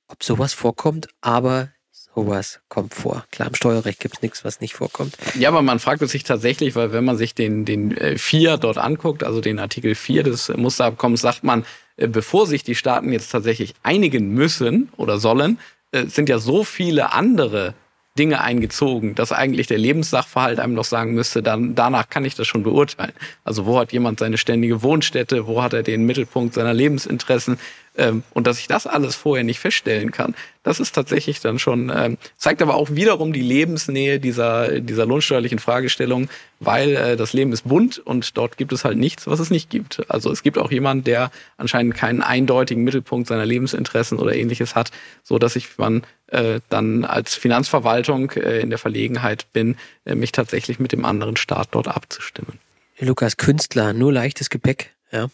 [0.08, 1.70] ob sowas vorkommt, aber
[2.16, 3.24] sowas kommt vor.
[3.30, 5.16] Klar, im Steuerrecht gibt es nichts, was nicht vorkommt.
[5.38, 8.78] Ja, aber man fragt sich tatsächlich, weil wenn man sich den, den äh, 4 dort
[8.78, 11.64] anguckt, also den Artikel 4 des Musterabkommens, sagt man,
[11.96, 15.58] äh, bevor sich die Staaten jetzt tatsächlich einigen müssen oder sollen,
[15.92, 17.74] äh, sind ja so viele andere
[18.18, 22.46] Dinge eingezogen, dass eigentlich der Lebenssachverhalt einem noch sagen müsste, dann danach kann ich das
[22.46, 23.12] schon beurteilen.
[23.44, 27.58] Also wo hat jemand seine ständige Wohnstätte, wo hat er den Mittelpunkt seiner Lebensinteressen,
[27.96, 31.92] ähm, und dass ich das alles vorher nicht feststellen kann, das ist tatsächlich dann schon,
[31.94, 36.28] ähm, zeigt aber auch wiederum die Lebensnähe dieser, dieser lohnsteuerlichen Fragestellung,
[36.58, 39.70] weil äh, das Leben ist bunt und dort gibt es halt nichts, was es nicht
[39.70, 40.02] gibt.
[40.08, 44.90] Also es gibt auch jemand, der anscheinend keinen eindeutigen Mittelpunkt seiner Lebensinteressen oder ähnliches hat,
[45.22, 50.32] so dass ich man äh, dann als Finanzverwaltung äh, in der Verlegenheit bin, äh, mich
[50.32, 52.58] tatsächlich mit dem anderen Staat dort abzustimmen.
[52.98, 55.28] Lukas, Künstler, nur leichtes Gepäck, ja.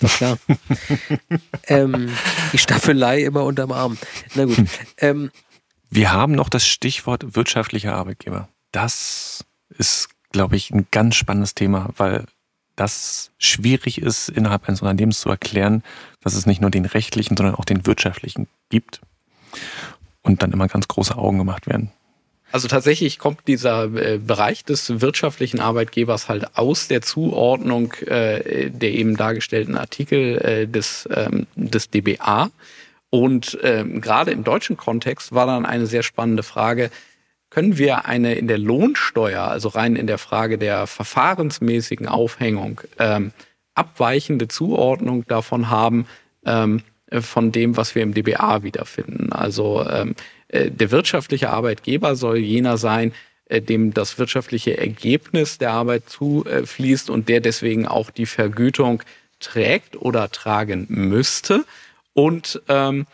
[0.00, 0.38] Doch klar.
[1.66, 2.10] ähm,
[2.52, 3.98] die Staffelei immer unterm Arm.
[4.34, 4.56] Na gut.
[4.98, 5.30] Ähm,
[5.90, 8.48] Wir haben noch das Stichwort wirtschaftlicher Arbeitgeber.
[8.72, 12.24] Das ist, glaube ich, ein ganz spannendes Thema, weil
[12.76, 15.82] das schwierig ist, innerhalb eines Unternehmens zu erklären,
[16.20, 19.00] dass es nicht nur den rechtlichen, sondern auch den wirtschaftlichen gibt.
[20.22, 21.92] Und dann immer ganz große Augen gemacht werden.
[22.54, 28.92] Also tatsächlich kommt dieser äh, Bereich des wirtschaftlichen Arbeitgebers halt aus der Zuordnung äh, der
[28.92, 32.52] eben dargestellten Artikel äh, des, ähm, des DBA.
[33.10, 36.92] Und ähm, gerade im deutschen Kontext war dann eine sehr spannende Frage,
[37.50, 43.32] können wir eine in der Lohnsteuer, also rein in der Frage der verfahrensmäßigen Aufhängung, ähm,
[43.74, 46.06] abweichende Zuordnung davon haben,
[46.46, 46.84] ähm,
[47.20, 49.32] von dem, was wir im DBA wiederfinden.
[49.32, 53.12] Also ähm, äh, der wirtschaftliche Arbeitgeber soll jener sein,
[53.46, 59.02] äh, dem das wirtschaftliche Ergebnis der Arbeit zufließt und der deswegen auch die Vergütung
[59.40, 61.64] trägt oder tragen müsste.
[62.14, 63.06] Und ähm,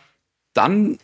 [0.53, 0.99] dann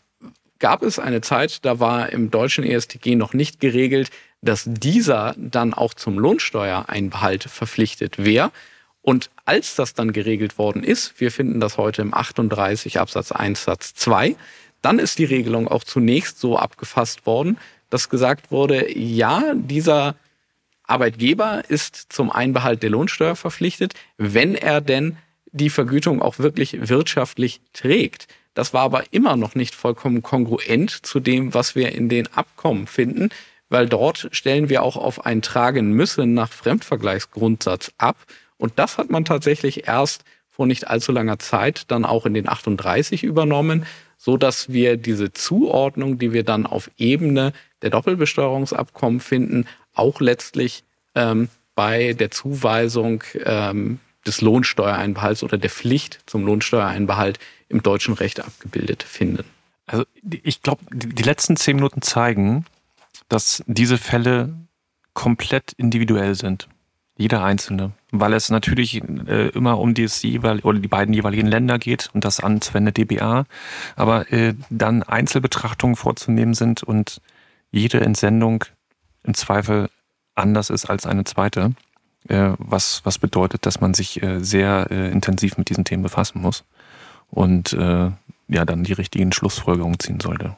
[0.59, 4.09] gab es eine Zeit, da war im deutschen ESTG noch nicht geregelt,
[4.41, 8.51] dass dieser dann auch zum Lohnsteuereinbehalt verpflichtet wäre.
[9.01, 13.63] Und als das dann geregelt worden ist, wir finden das heute im 38 Absatz 1
[13.63, 14.35] Satz 2,
[14.81, 17.57] dann ist die Regelung auch zunächst so abgefasst worden,
[17.89, 20.15] dass gesagt wurde, ja, dieser
[20.83, 25.17] Arbeitgeber ist zum Einbehalt der Lohnsteuer verpflichtet, wenn er denn
[25.51, 28.27] die Vergütung auch wirklich wirtschaftlich trägt.
[28.53, 32.87] Das war aber immer noch nicht vollkommen kongruent zu dem, was wir in den Abkommen
[32.87, 33.29] finden,
[33.69, 38.17] weil dort stellen wir auch auf ein Tragen müssen nach Fremdvergleichsgrundsatz ab.
[38.57, 42.49] Und das hat man tatsächlich erst vor nicht allzu langer Zeit dann auch in den
[42.49, 43.85] 38 übernommen,
[44.17, 50.83] so dass wir diese Zuordnung, die wir dann auf Ebene der Doppelbesteuerungsabkommen finden, auch letztlich
[51.15, 57.39] ähm, bei der Zuweisung ähm, des Lohnsteuereinbehalts oder der Pflicht zum Lohnsteuereinbehalt
[57.69, 59.45] im deutschen Recht abgebildet finden.
[59.85, 62.65] Also ich glaube, die letzten zehn Minuten zeigen,
[63.29, 64.53] dass diese Fälle
[65.13, 66.67] komplett individuell sind.
[67.17, 67.91] Jeder einzelne.
[68.11, 72.23] Weil es natürlich äh, immer um das jeweil oder die beiden jeweiligen Länder geht und
[72.23, 73.45] das anzuwende DBA,
[73.95, 77.21] aber äh, dann Einzelbetrachtungen vorzunehmen sind und
[77.71, 78.65] jede Entsendung
[79.23, 79.89] im Zweifel
[80.35, 81.73] anders ist als eine zweite,
[82.27, 86.41] äh, was, was bedeutet, dass man sich äh, sehr äh, intensiv mit diesen Themen befassen
[86.41, 86.63] muss
[87.29, 88.11] und äh,
[88.47, 90.55] ja dann die richtigen Schlussfolgerungen ziehen sollte.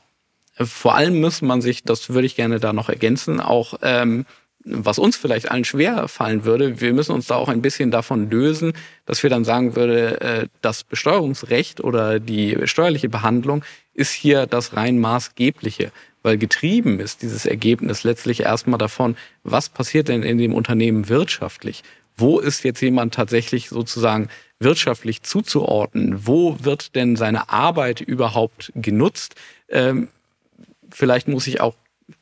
[0.62, 4.26] Vor allem muss man sich, das würde ich gerne da noch ergänzen, auch ähm,
[4.72, 8.30] was uns vielleicht allen schwer fallen würde, wir müssen uns da auch ein bisschen davon
[8.30, 8.74] lösen,
[9.06, 13.64] dass wir dann sagen würde, äh, das Besteuerungsrecht oder die steuerliche Behandlung
[13.94, 15.92] ist hier das rein maßgebliche,
[16.22, 21.84] weil getrieben ist dieses Ergebnis letztlich erstmal davon, was passiert denn in dem Unternehmen wirtschaftlich?
[22.16, 26.28] Wo ist jetzt jemand tatsächlich sozusagen wirtschaftlich zuzuordnen?
[26.28, 29.36] Wo wird denn seine Arbeit überhaupt genutzt?
[29.70, 30.10] Ähm,
[30.92, 31.76] vielleicht muss ich auch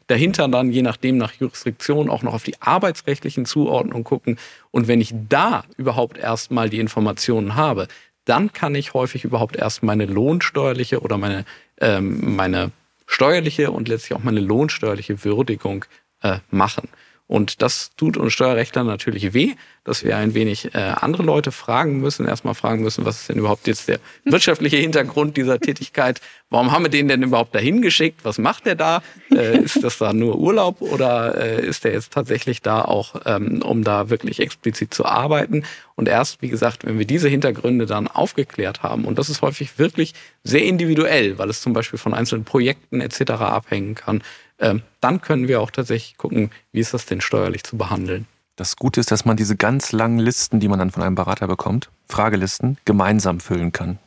[0.08, 4.38] dahinter dann, je nachdem nach Jurisdiktion, auch noch auf die arbeitsrechtlichen Zuordnungen gucken.
[4.72, 7.88] Und wenn ich da überhaupt erstmal die Informationen habe,
[8.26, 11.46] dann kann ich häufig überhaupt erst meine lohnsteuerliche oder meine,
[11.80, 12.72] ähm, meine
[13.06, 15.86] steuerliche und letztlich auch meine lohnsteuerliche Würdigung
[16.22, 16.90] äh, machen.
[17.28, 22.00] Und das tut uns Steuerrechtlern natürlich weh, dass wir ein wenig äh, andere Leute fragen
[22.00, 26.22] müssen, erstmal fragen müssen, was ist denn überhaupt jetzt der wirtschaftliche Hintergrund dieser Tätigkeit?
[26.50, 28.22] Warum haben wir den denn überhaupt dahin geschickt?
[28.24, 29.02] Was macht der da?
[29.30, 33.62] Äh, ist das da nur Urlaub oder äh, ist der jetzt tatsächlich da auch, ähm,
[33.62, 35.64] um da wirklich explizit zu arbeiten?
[35.96, 39.80] Und erst, wie gesagt, wenn wir diese Hintergründe dann aufgeklärt haben, und das ist häufig
[39.80, 40.14] wirklich
[40.44, 43.32] sehr individuell, weil es zum Beispiel von einzelnen Projekten etc.
[43.32, 44.22] abhängen kann,
[44.58, 48.26] dann können wir auch tatsächlich gucken, wie ist das denn steuerlich zu behandeln.
[48.58, 51.48] Das Gute ist, dass man diese ganz langen Listen, die man dann von einem Berater
[51.48, 54.00] bekommt, Fragelisten, gemeinsam füllen kann.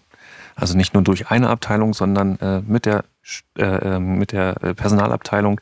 [0.57, 3.05] Also nicht nur durch eine Abteilung, sondern äh, mit, der,
[3.57, 5.61] äh, ähm, mit der äh, Personalabteilung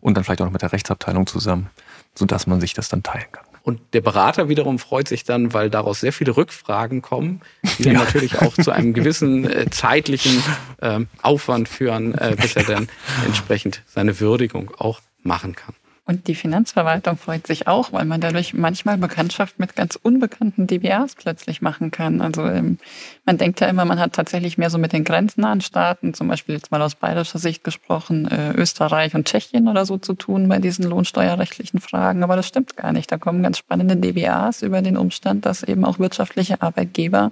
[0.00, 1.68] und dann vielleicht auch noch mit der Rechtsabteilung zusammen,
[2.14, 3.44] sodass man sich das dann teilen kann.
[3.62, 7.40] Und der Berater wiederum freut sich dann, weil daraus sehr viele Rückfragen kommen,
[7.78, 7.98] die dann ja.
[8.00, 10.42] natürlich auch zu einem gewissen äh, zeitlichen
[10.80, 12.88] äh, Aufwand führen, äh, bis er dann
[13.26, 15.74] entsprechend seine Würdigung auch machen kann.
[16.10, 21.14] Und die Finanzverwaltung freut sich auch, weil man dadurch manchmal Bekanntschaft mit ganz unbekannten DBAs
[21.14, 22.20] plötzlich machen kann.
[22.20, 22.78] Also ähm,
[23.24, 26.56] man denkt ja immer, man hat tatsächlich mehr so mit den grenznahen Staaten, zum Beispiel
[26.56, 30.58] jetzt mal aus bayerischer Sicht gesprochen, äh, Österreich und Tschechien oder so zu tun bei
[30.58, 32.24] diesen lohnsteuerrechtlichen Fragen.
[32.24, 33.12] Aber das stimmt gar nicht.
[33.12, 37.30] Da kommen ganz spannende DBAs über den Umstand, dass eben auch wirtschaftliche Arbeitgeber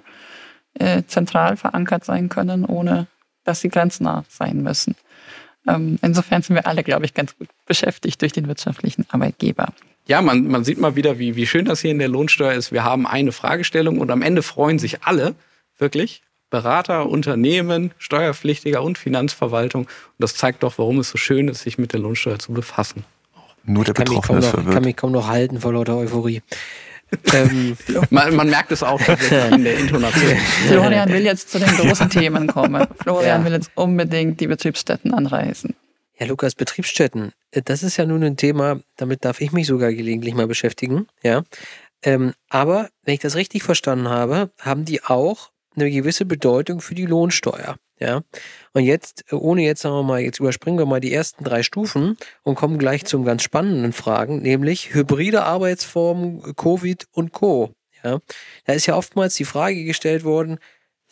[0.74, 3.08] äh, zentral verankert sein können, ohne
[3.42, 4.94] dass sie grenznah sein müssen.
[5.68, 9.68] Ähm, insofern sind wir alle, glaube ich, ganz gut beschäftigt durch den wirtschaftlichen Arbeitgeber.
[10.06, 12.72] Ja, man, man sieht mal wieder, wie, wie schön das hier in der Lohnsteuer ist.
[12.72, 15.34] Wir haben eine Fragestellung und am Ende freuen sich alle,
[15.78, 16.22] wirklich.
[16.50, 19.82] Berater, Unternehmen, Steuerpflichtiger und Finanzverwaltung.
[19.82, 23.04] Und das zeigt doch, warum es so schön ist, sich mit der Lohnsteuer zu befassen.
[23.64, 24.68] Nur der Betroffene ist verwirrt.
[24.68, 26.40] Ich kann mich kaum noch halten vor lauter Euphorie
[27.32, 27.76] ähm,
[28.10, 29.00] man, man, merkt es auch
[29.50, 30.36] in der Intonation.
[30.66, 32.86] Florian will jetzt zu den großen Themen kommen.
[33.02, 33.44] Florian ja.
[33.44, 35.74] will jetzt unbedingt die Betriebsstätten anreißen.
[36.18, 39.92] Ja, Lukas, Betriebsstätten, äh, das ist ja nun ein Thema, damit darf ich mich sogar
[39.92, 41.06] gelegentlich mal beschäftigen.
[41.22, 41.44] Ja.
[42.02, 45.50] Ähm, aber wenn ich das richtig verstanden habe, haben die auch
[45.80, 47.76] eine gewisse Bedeutung für die Lohnsteuer.
[48.00, 48.22] Ja.
[48.72, 52.16] Und jetzt, ohne jetzt, sagen wir mal, jetzt überspringen wir mal die ersten drei Stufen
[52.42, 57.74] und kommen gleich zum ganz spannenden Fragen, nämlich hybride Arbeitsformen, Covid und Co.
[58.04, 58.20] Ja.
[58.64, 60.58] Da ist ja oftmals die Frage gestellt worden,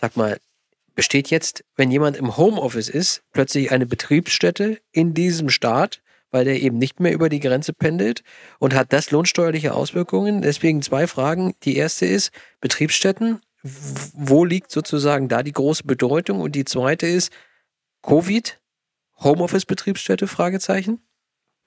[0.01, 0.39] sag mal,
[0.95, 6.01] besteht jetzt, wenn jemand im Homeoffice ist, plötzlich eine Betriebsstätte in diesem Staat,
[6.31, 8.23] weil der eben nicht mehr über die Grenze pendelt
[8.59, 10.43] und hat das lohnsteuerliche Auswirkungen?
[10.43, 11.55] Deswegen zwei Fragen.
[11.63, 13.41] Die erste ist, Betriebsstätten
[14.15, 16.41] wo liegt sozusagen da die große Bedeutung?
[16.41, 17.33] Und die zweite ist
[18.03, 18.61] Covid,
[19.23, 21.01] Homeoffice-Betriebsstätte, Fragezeichen?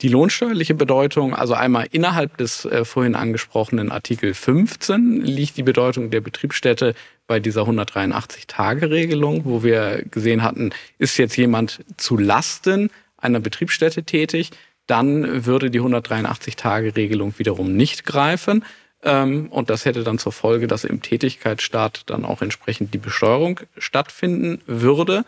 [0.02, 6.10] Die lohnsteuerliche Bedeutung, also einmal innerhalb des äh, vorhin angesprochenen Artikel 15 liegt die Bedeutung
[6.10, 6.96] der Betriebsstätte
[7.28, 14.52] bei dieser 183-Tage-Regelung, wo wir gesehen hatten, ist jetzt jemand zu Lasten einer Betriebsstätte tätig,
[14.88, 18.64] dann würde die 183-Tage-Regelung wiederum nicht greifen.
[19.04, 23.62] Ähm, und das hätte dann zur Folge, dass im Tätigkeitsstaat dann auch entsprechend die Besteuerung
[23.78, 25.26] stattfinden würde.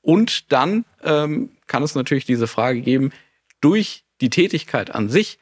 [0.00, 3.12] Und dann ähm, kann es natürlich diese Frage geben,
[3.60, 5.38] durch die Tätigkeit an sich,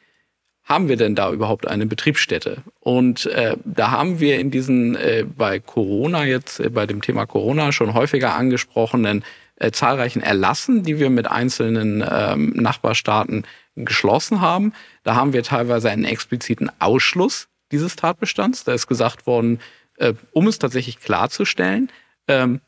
[0.65, 2.63] haben wir denn da überhaupt eine Betriebsstätte?
[2.79, 7.27] Und äh, da haben wir in diesen äh, bei Corona jetzt, äh, bei dem Thema
[7.27, 9.25] Corona schon häufiger angesprochenen
[9.57, 13.45] äh, zahlreichen Erlassen, die wir mit einzelnen ähm, Nachbarstaaten
[13.75, 14.73] geschlossen haben.
[15.03, 18.65] Da haben wir teilweise einen expliziten Ausschluss dieses Tatbestands.
[18.65, 19.61] Da ist gesagt worden,
[19.97, 21.91] äh, um es tatsächlich klarzustellen,
[22.29, 22.61] ähm,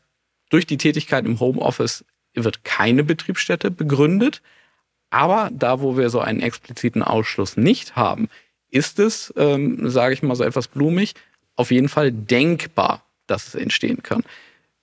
[0.49, 4.41] durch die Tätigkeit im Homeoffice wird keine Betriebsstätte begründet.
[5.09, 8.27] Aber da, wo wir so einen expliziten Ausschluss nicht haben,
[8.69, 11.13] ist es, ähm, sage ich mal so etwas blumig,
[11.55, 14.23] auf jeden Fall denkbar, dass es entstehen kann.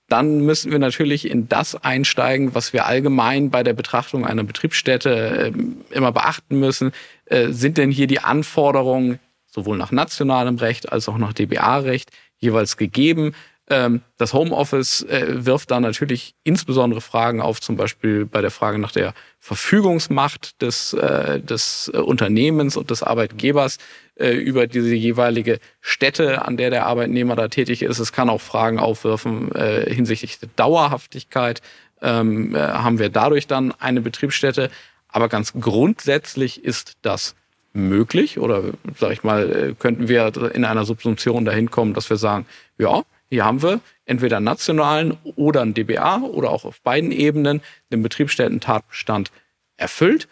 [0.09, 5.53] Dann müssen wir natürlich in das einsteigen, was wir allgemein bei der Betrachtung einer Betriebsstätte
[5.55, 6.93] äh, immer beachten müssen.
[7.27, 9.20] Äh, sind denn hier die Anforderungen
[9.53, 13.34] sowohl nach nationalem Recht als auch nach DBA-Recht jeweils gegeben?
[13.70, 18.78] Ähm, das Homeoffice äh, wirft da natürlich insbesondere Fragen auf, zum Beispiel bei der Frage
[18.78, 23.78] nach der Verfügungsmacht des, äh, des Unternehmens und des Arbeitgebers
[24.16, 28.00] äh, über diese jeweilige Stätte, an der der Arbeitnehmer da tätig ist.
[28.00, 29.50] Es kann auch Fragen aufwerfen
[29.86, 31.62] hinsichtlich der Dauerhaftigkeit.
[32.00, 34.70] Ähm, haben wir dadurch dann eine Betriebsstätte?
[35.09, 37.34] Aber ganz grundsätzlich ist das
[37.73, 38.62] möglich oder
[38.99, 42.47] sag ich mal, könnten wir in einer Subsumption dahin kommen, dass wir sagen,
[42.79, 47.62] ja, hier haben wir entweder einen nationalen oder einen DBA oder auch auf beiden Ebenen
[47.91, 49.33] den Betriebsstätten-Tatbestand
[49.79, 50.29] erfüllt.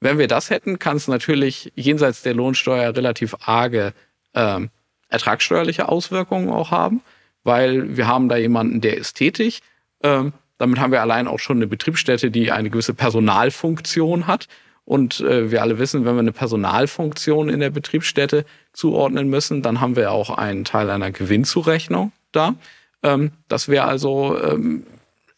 [0.00, 3.92] Wenn wir das hätten, kann es natürlich jenseits der Lohnsteuer relativ arge
[4.32, 4.60] äh,
[5.08, 7.02] ertragssteuerliche Auswirkungen auch haben,
[7.44, 9.60] weil wir haben da jemanden, der ist tätig.
[10.02, 14.48] Ähm, damit haben wir allein auch schon eine Betriebsstätte, die eine gewisse Personalfunktion hat.
[14.90, 19.80] Und äh, wir alle wissen, wenn wir eine Personalfunktion in der Betriebsstätte zuordnen müssen, dann
[19.80, 22.56] haben wir auch einen Teil einer Gewinnzurechnung da.
[23.04, 24.84] Ähm, das wäre also ähm,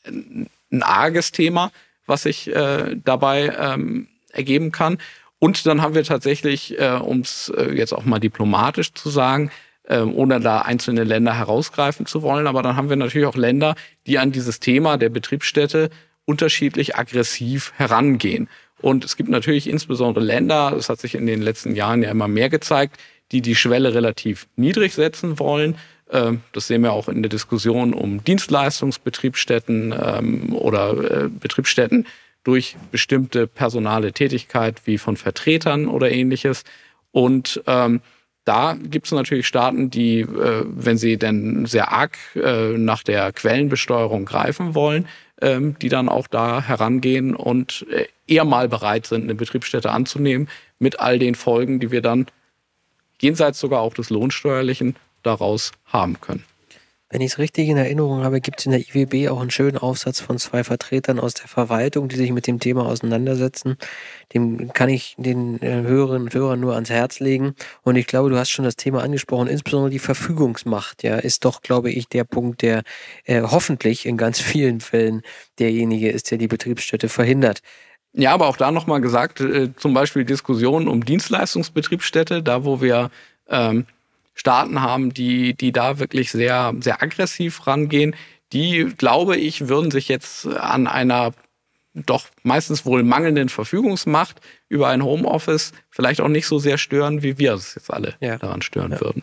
[0.07, 1.71] ein arges Thema,
[2.07, 4.97] was sich äh, dabei ähm, ergeben kann.
[5.39, 9.51] Und dann haben wir tatsächlich, äh, um es äh, jetzt auch mal diplomatisch zu sagen,
[9.83, 13.75] äh, ohne da einzelne Länder herausgreifen zu wollen, aber dann haben wir natürlich auch Länder,
[14.07, 15.91] die an dieses Thema der Betriebsstätte
[16.25, 18.49] unterschiedlich aggressiv herangehen.
[18.83, 22.29] Und es gibt natürlich insbesondere Länder, das hat sich in den letzten Jahren ja immer
[22.29, 22.99] mehr gezeigt,
[23.31, 25.77] die die Schwelle relativ niedrig setzen wollen
[26.13, 32.07] ähm, das sehen wir auch in der Diskussion um Dienstleistungsbetriebsstätten ähm, oder äh, Betriebsstätten
[32.45, 36.65] durch bestimmte personale Tätigkeit wie von Vertretern oder ähnliches.
[37.13, 38.01] Und ähm,
[38.45, 43.33] da gibt es natürlich Staaten, die, äh, wenn sie denn sehr arg äh, nach der
[43.33, 45.07] Quellenbesteuerung greifen wollen,
[45.43, 50.49] ähm, die dann auch da herangehen und äh, eher mal bereit sind, eine Betriebsstätte anzunehmen,
[50.79, 52.27] mit all den Folgen, die wir dann
[53.21, 56.45] jenseits sogar auch des Lohnsteuerlichen daraus haben können.
[57.13, 59.77] Wenn ich es richtig in Erinnerung habe, gibt es in der IWB auch einen schönen
[59.77, 63.77] Aufsatz von zwei Vertretern aus der Verwaltung, die sich mit dem Thema auseinandersetzen.
[64.33, 67.55] Dem kann ich den äh, Hörerinnen und Hörern nur ans Herz legen.
[67.83, 71.61] Und ich glaube, du hast schon das Thema angesprochen, insbesondere die Verfügungsmacht, ja, ist doch,
[71.61, 72.83] glaube ich, der Punkt, der
[73.25, 75.21] äh, hoffentlich in ganz vielen Fällen
[75.59, 77.61] derjenige ist, der die Betriebsstätte verhindert.
[78.15, 83.11] Ja, aber auch da nochmal gesagt, äh, zum Beispiel Diskussionen um Dienstleistungsbetriebsstätte, da wo wir
[83.51, 83.85] ähm,
[84.35, 88.17] Staaten haben, die, die da wirklich sehr, sehr aggressiv rangehen.
[88.53, 91.33] Die, glaube ich, würden sich jetzt an einer
[91.95, 97.39] doch meistens wohl mangelnden Verfügungsmacht über ein Homeoffice vielleicht auch nicht so sehr stören, wie
[97.39, 98.39] wir es jetzt alle ja.
[98.39, 99.01] daran stören ja.
[99.01, 99.23] würden.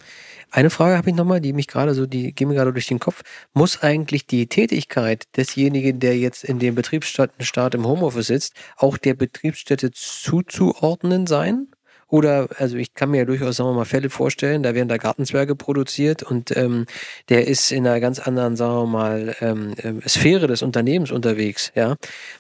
[0.52, 3.00] Eine Frage habe ich nochmal, die mich gerade so, die geht mir gerade durch den
[3.00, 3.22] Kopf.
[3.54, 9.14] Muss eigentlich die Tätigkeit desjenigen, der jetzt in dem Betriebsstaat im Homeoffice sitzt, auch der
[9.14, 11.68] Betriebsstätte zuzuordnen sein?
[12.10, 14.98] Oder, also ich kann mir ja durchaus, sagen wir mal, Fälle vorstellen, da werden da
[14.98, 16.88] Gartenzwerge produziert und ähm,
[17.30, 21.72] der ist in einer ganz anderen, sagen wir mal, ähm, ähm, Sphäre des Unternehmens unterwegs.
[21.76, 21.96] Ja,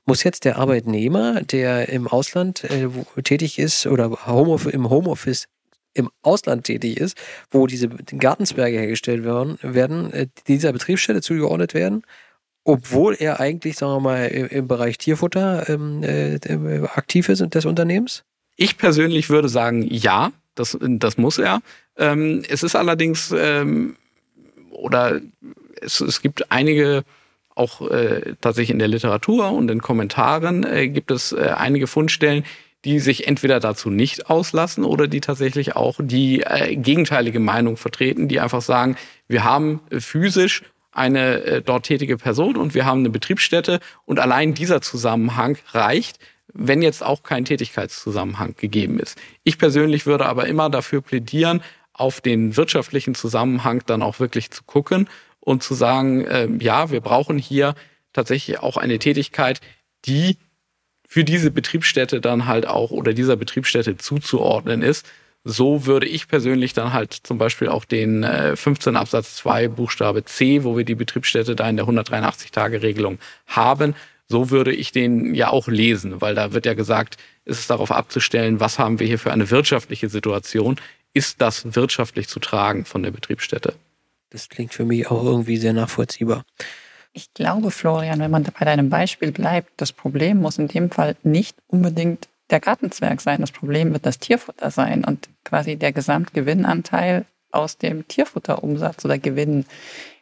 [0.05, 2.87] Muss jetzt der Arbeitnehmer, der im Ausland äh,
[3.21, 5.45] tätig ist oder Homeoffice, im Homeoffice
[5.93, 7.15] im Ausland tätig ist,
[7.51, 12.03] wo diese Gartenzwerge hergestellt werden, werden äh, dieser Betriebsstelle zugeordnet werden,
[12.63, 17.65] obwohl er eigentlich, sagen wir mal, im Bereich Tierfutter ähm, äh, äh aktiv ist des
[17.65, 18.23] Unternehmens?
[18.61, 21.61] Ich persönlich würde sagen, ja, das, das muss er.
[21.95, 23.95] Ähm, es ist allerdings, ähm,
[24.69, 25.21] oder
[25.79, 27.05] es, es gibt einige,
[27.55, 32.43] auch äh, tatsächlich in der Literatur und in Kommentaren äh, gibt es äh, einige Fundstellen,
[32.83, 38.27] die sich entweder dazu nicht auslassen oder die tatsächlich auch die äh, gegenteilige Meinung vertreten,
[38.27, 38.97] die einfach sagen,
[39.29, 44.53] wir haben physisch eine äh, dort tätige Person und wir haben eine Betriebsstätte und allein
[44.53, 46.19] dieser Zusammenhang reicht,
[46.53, 49.17] wenn jetzt auch kein Tätigkeitszusammenhang gegeben ist.
[49.43, 51.61] Ich persönlich würde aber immer dafür plädieren,
[51.93, 57.01] auf den wirtschaftlichen Zusammenhang dann auch wirklich zu gucken und zu sagen, äh, ja, wir
[57.01, 57.75] brauchen hier
[58.13, 59.59] tatsächlich auch eine Tätigkeit,
[60.05, 60.37] die
[61.07, 65.07] für diese Betriebsstätte dann halt auch oder dieser Betriebsstätte zuzuordnen ist.
[65.43, 70.23] So würde ich persönlich dann halt zum Beispiel auch den äh, 15 Absatz 2 Buchstabe
[70.25, 73.95] C, wo wir die Betriebsstätte da in der 183-Tage-Regelung haben,
[74.29, 77.91] so würde ich den ja auch lesen, weil da wird ja gesagt, ist es darauf
[77.91, 80.79] abzustellen, was haben wir hier für eine wirtschaftliche Situation?
[81.13, 83.73] Ist das wirtschaftlich zu tragen von der Betriebsstätte?
[84.29, 86.45] Das klingt für mich auch irgendwie sehr nachvollziehbar.
[87.11, 91.15] Ich glaube, Florian, wenn man bei deinem Beispiel bleibt, das Problem muss in dem Fall
[91.23, 93.41] nicht unbedingt der Gartenzwerg sein.
[93.41, 99.65] Das Problem wird das Tierfutter sein und quasi der Gesamtgewinnanteil aus dem Tierfutterumsatz oder Gewinn,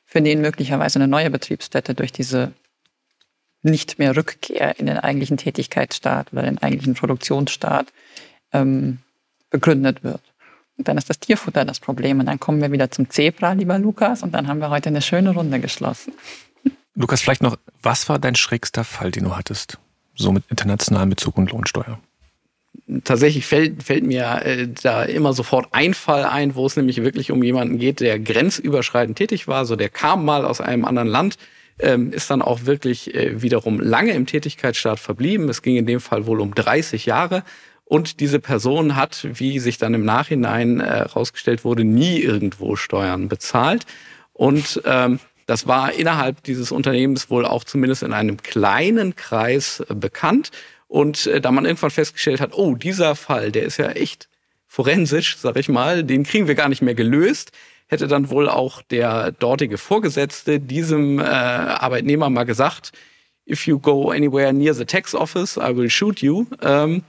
[0.05, 2.53] für den möglicherweise eine neue Betriebsstätte durch diese
[3.67, 7.87] nicht mehr Rückkehr in den eigentlichen Tätigkeitsstaat oder den eigentlichen Produktionsstaat
[8.53, 8.99] ähm,
[9.49, 10.21] begründet wird.
[10.77, 12.19] Und dann ist das Tierfutter das Problem.
[12.19, 15.01] Und dann kommen wir wieder zum Zebra, lieber Lukas, und dann haben wir heute eine
[15.01, 16.13] schöne Runde geschlossen.
[16.95, 19.77] Lukas, vielleicht noch, was war dein schrägster Fall, den du hattest?
[20.15, 21.99] So mit internationalem Bezug und Lohnsteuer?
[23.03, 27.31] tatsächlich fällt, fällt mir äh, da immer sofort ein Fall ein, wo es nämlich wirklich
[27.31, 29.65] um jemanden geht, der grenzüberschreitend tätig war.
[29.65, 31.37] So der kam mal aus einem anderen Land,
[31.79, 35.49] ähm, ist dann auch wirklich äh, wiederum lange im Tätigkeitsstaat verblieben.
[35.49, 37.43] Es ging in dem Fall wohl um 30 Jahre.
[37.85, 43.29] Und diese Person hat, wie sich dann im Nachhinein herausgestellt äh, wurde, nie irgendwo Steuern
[43.29, 43.85] bezahlt.
[44.33, 49.95] Und ähm, das war innerhalb dieses Unternehmens wohl auch zumindest in einem kleinen Kreis äh,
[49.95, 50.51] bekannt.
[50.87, 54.27] Und äh, da man irgendwann festgestellt hat, oh, dieser Fall, der ist ja echt
[54.67, 57.51] forensisch, sag ich mal, den kriegen wir gar nicht mehr gelöst,
[57.87, 62.91] hätte dann wohl auch der dortige Vorgesetzte diesem äh, Arbeitnehmer mal gesagt,
[63.49, 66.45] if you go anywhere near the tax office, I will shoot you.
[66.61, 67.03] Ähm,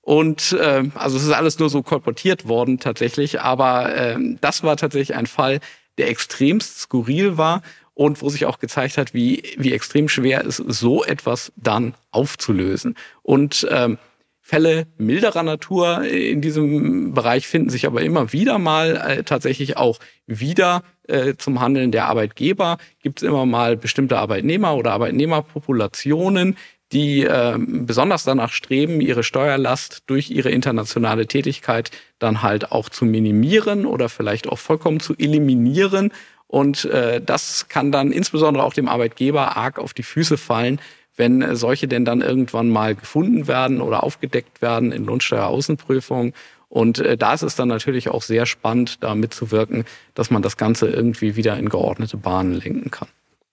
[0.00, 4.76] und äh, also es ist alles nur so kolportiert worden tatsächlich, aber äh, das war
[4.76, 5.60] tatsächlich ein Fall,
[5.98, 7.62] der extremst skurril war
[7.94, 11.94] und wo sich auch gezeigt hat, wie, wie extrem schwer es ist, so etwas dann
[12.10, 12.96] aufzulösen.
[13.22, 13.98] Und ähm,
[14.44, 20.00] Fälle milderer Natur in diesem Bereich finden sich aber immer wieder mal äh, tatsächlich auch
[20.26, 22.78] wieder äh, zum Handeln der Arbeitgeber.
[23.00, 26.56] Gibt es immer mal bestimmte Arbeitnehmer oder Arbeitnehmerpopulationen,
[26.90, 33.04] die äh, besonders danach streben, ihre Steuerlast durch ihre internationale Tätigkeit dann halt auch zu
[33.04, 36.12] minimieren oder vielleicht auch vollkommen zu eliminieren
[36.52, 40.82] und äh, das kann dann insbesondere auch dem Arbeitgeber arg auf die Füße fallen,
[41.16, 46.32] wenn äh, solche denn dann irgendwann mal gefunden werden oder aufgedeckt werden in Lohnsteueraußenprüfungen.
[46.68, 49.84] Und äh, da ist es dann natürlich auch sehr spannend, da mitzuwirken,
[50.14, 53.08] dass man das Ganze irgendwie wieder in geordnete Bahnen lenken kann.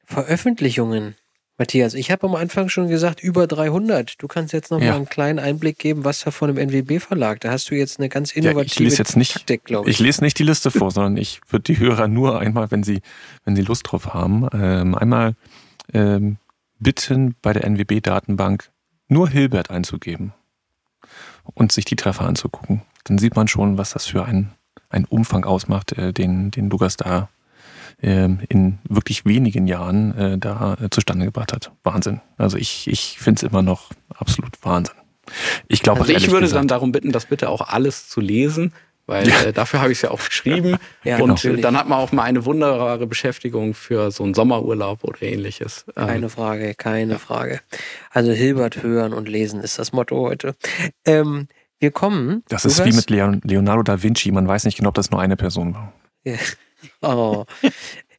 [0.05, 1.15] Veröffentlichungen
[1.59, 4.13] Matthias, ich habe am Anfang schon gesagt, über 300.
[4.17, 4.91] Du kannst jetzt noch ja.
[4.91, 7.41] mal einen kleinen Einblick geben, was da von dem NWB-Verlag.
[7.41, 9.97] Da hast du jetzt eine ganz innovative ja, ich lese jetzt nicht, Taktik, glaube ich.
[9.97, 13.01] Ich lese nicht die Liste vor, sondern ich würde die Hörer nur einmal, wenn sie,
[13.43, 15.35] wenn sie Lust drauf haben, ähm, einmal
[15.93, 16.37] ähm,
[16.79, 18.71] bitten, bei der NWB-Datenbank
[19.07, 20.33] nur Hilbert einzugeben
[21.53, 22.81] und sich die Treffer anzugucken.
[23.05, 24.51] Dann sieht man schon, was das für ein,
[24.89, 27.29] ein Umfang ausmacht, äh, den, den Lukas da
[28.01, 31.71] ähm, in wirklich wenigen Jahren äh, da äh, zustande gebracht hat.
[31.83, 32.21] Wahnsinn.
[32.37, 34.95] Also ich, ich finde es immer noch absolut Wahnsinn.
[35.67, 38.73] Ich glaube, also ich würde gesagt, dann darum bitten, das bitte auch alles zu lesen,
[39.09, 39.41] weil ja.
[39.41, 40.77] äh, dafür habe ich es ja auch geschrieben.
[41.03, 41.61] ja, und genau.
[41.61, 45.85] dann hat man auch mal eine wunderbare Beschäftigung für so einen Sommerurlaub oder ähnliches.
[45.97, 47.19] Ähm, keine Frage, keine ja.
[47.19, 47.59] Frage.
[48.11, 50.55] Also Hilbert hören und lesen ist das Motto heute.
[51.05, 51.47] Ähm,
[51.79, 52.43] wir kommen.
[52.49, 54.31] Das ist wie mit Leonardo da Vinci.
[54.31, 55.93] Man weiß nicht genau, ob das nur eine Person war.
[57.01, 57.43] Oh.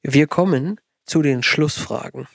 [0.03, 2.29] Wir kommen zu den Schlussfragen.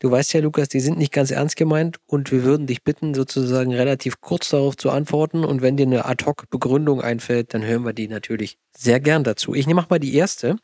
[0.00, 3.14] Du weißt ja, Lukas, die sind nicht ganz ernst gemeint und wir würden dich bitten,
[3.14, 5.44] sozusagen relativ kurz darauf zu antworten.
[5.44, 9.54] Und wenn dir eine Ad-Hoc-Begründung einfällt, dann hören wir die natürlich sehr gern dazu.
[9.54, 10.56] Ich nehme mal die erste.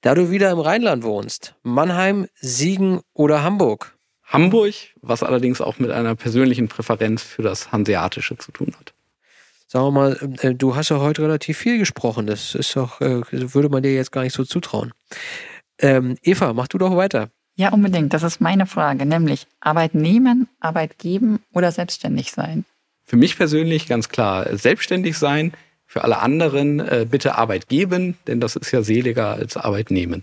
[0.00, 3.96] Da du wieder im Rheinland wohnst, Mannheim, Siegen oder Hamburg?
[4.24, 8.92] Hamburg, was allerdings auch mit einer persönlichen Präferenz für das Hanseatische zu tun hat
[9.68, 12.26] sagen wir mal, äh, du hast ja heute relativ viel gesprochen.
[12.26, 14.92] Das ist doch, äh, würde man dir jetzt gar nicht so zutrauen.
[15.78, 17.30] Ähm, Eva, mach du doch weiter.
[17.56, 18.12] Ja, unbedingt.
[18.12, 22.66] Das ist meine Frage, nämlich Arbeit nehmen, Arbeit geben oder selbstständig sein?
[23.02, 25.52] Für mich persönlich ganz klar selbstständig sein.
[25.86, 30.22] Für alle anderen äh, bitte Arbeit geben, denn das ist ja seliger als Arbeit nehmen.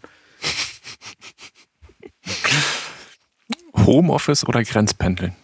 [3.85, 5.35] Homeoffice oder Grenzpendeln?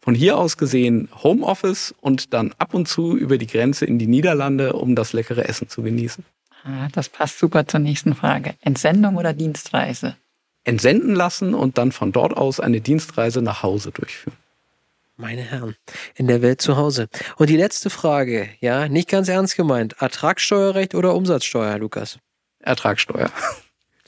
[0.00, 4.06] Von hier aus gesehen Homeoffice und dann ab und zu über die Grenze in die
[4.06, 6.24] Niederlande, um das leckere Essen zu genießen.
[6.64, 8.54] Ah, das passt super zur nächsten Frage.
[8.62, 10.16] Entsendung oder Dienstreise?
[10.64, 14.36] Entsenden lassen und dann von dort aus eine Dienstreise nach Hause durchführen.
[15.16, 15.76] Meine Herren,
[16.16, 17.08] in der Welt zu Hause.
[17.36, 19.94] Und die letzte Frage, ja, nicht ganz ernst gemeint.
[20.00, 22.18] Ertragssteuerrecht oder Umsatzsteuer, Lukas?
[22.58, 23.30] Ertragssteuer.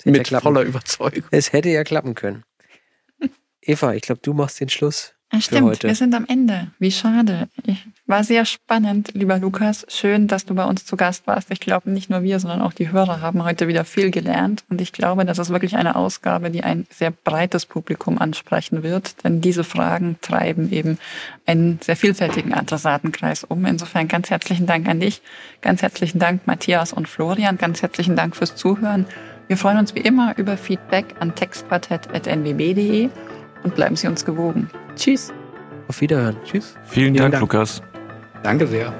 [0.04, 1.24] Mit voller Überzeugung.
[1.30, 2.44] Es hätte ja klappen können.
[3.61, 5.16] Eva, ich glaube, du machst den Schluss.
[5.33, 6.68] Ja, stimmt, wir sind am Ende.
[6.79, 7.49] Wie schade.
[7.64, 9.85] Ich, war sehr spannend, lieber Lukas.
[9.89, 11.51] Schön, dass du bei uns zu Gast warst.
[11.51, 14.62] Ich glaube, nicht nur wir, sondern auch die Hörer haben heute wieder viel gelernt.
[14.70, 19.24] Und ich glaube, das ist wirklich eine Ausgabe, die ein sehr breites Publikum ansprechen wird.
[19.24, 20.99] Denn diese Fragen treiben eben
[21.45, 23.66] einen sehr vielfältigen Adressatenkreis um.
[23.66, 25.20] Insofern ganz herzlichen Dank an dich.
[25.61, 27.59] Ganz herzlichen Dank, Matthias und Florian.
[27.59, 29.07] Ganz herzlichen Dank fürs Zuhören.
[29.49, 33.11] Wir freuen uns wie immer über Feedback an textquartett.nwb.de
[33.67, 34.71] und bleiben Sie uns gewogen.
[34.95, 35.33] Tschüss.
[35.89, 36.37] Auf Wiederhören.
[36.45, 36.75] Tschüss.
[36.85, 37.41] Vielen, Vielen Dank, Dank.
[37.43, 37.83] Lukas.
[38.43, 38.93] Danke sehr.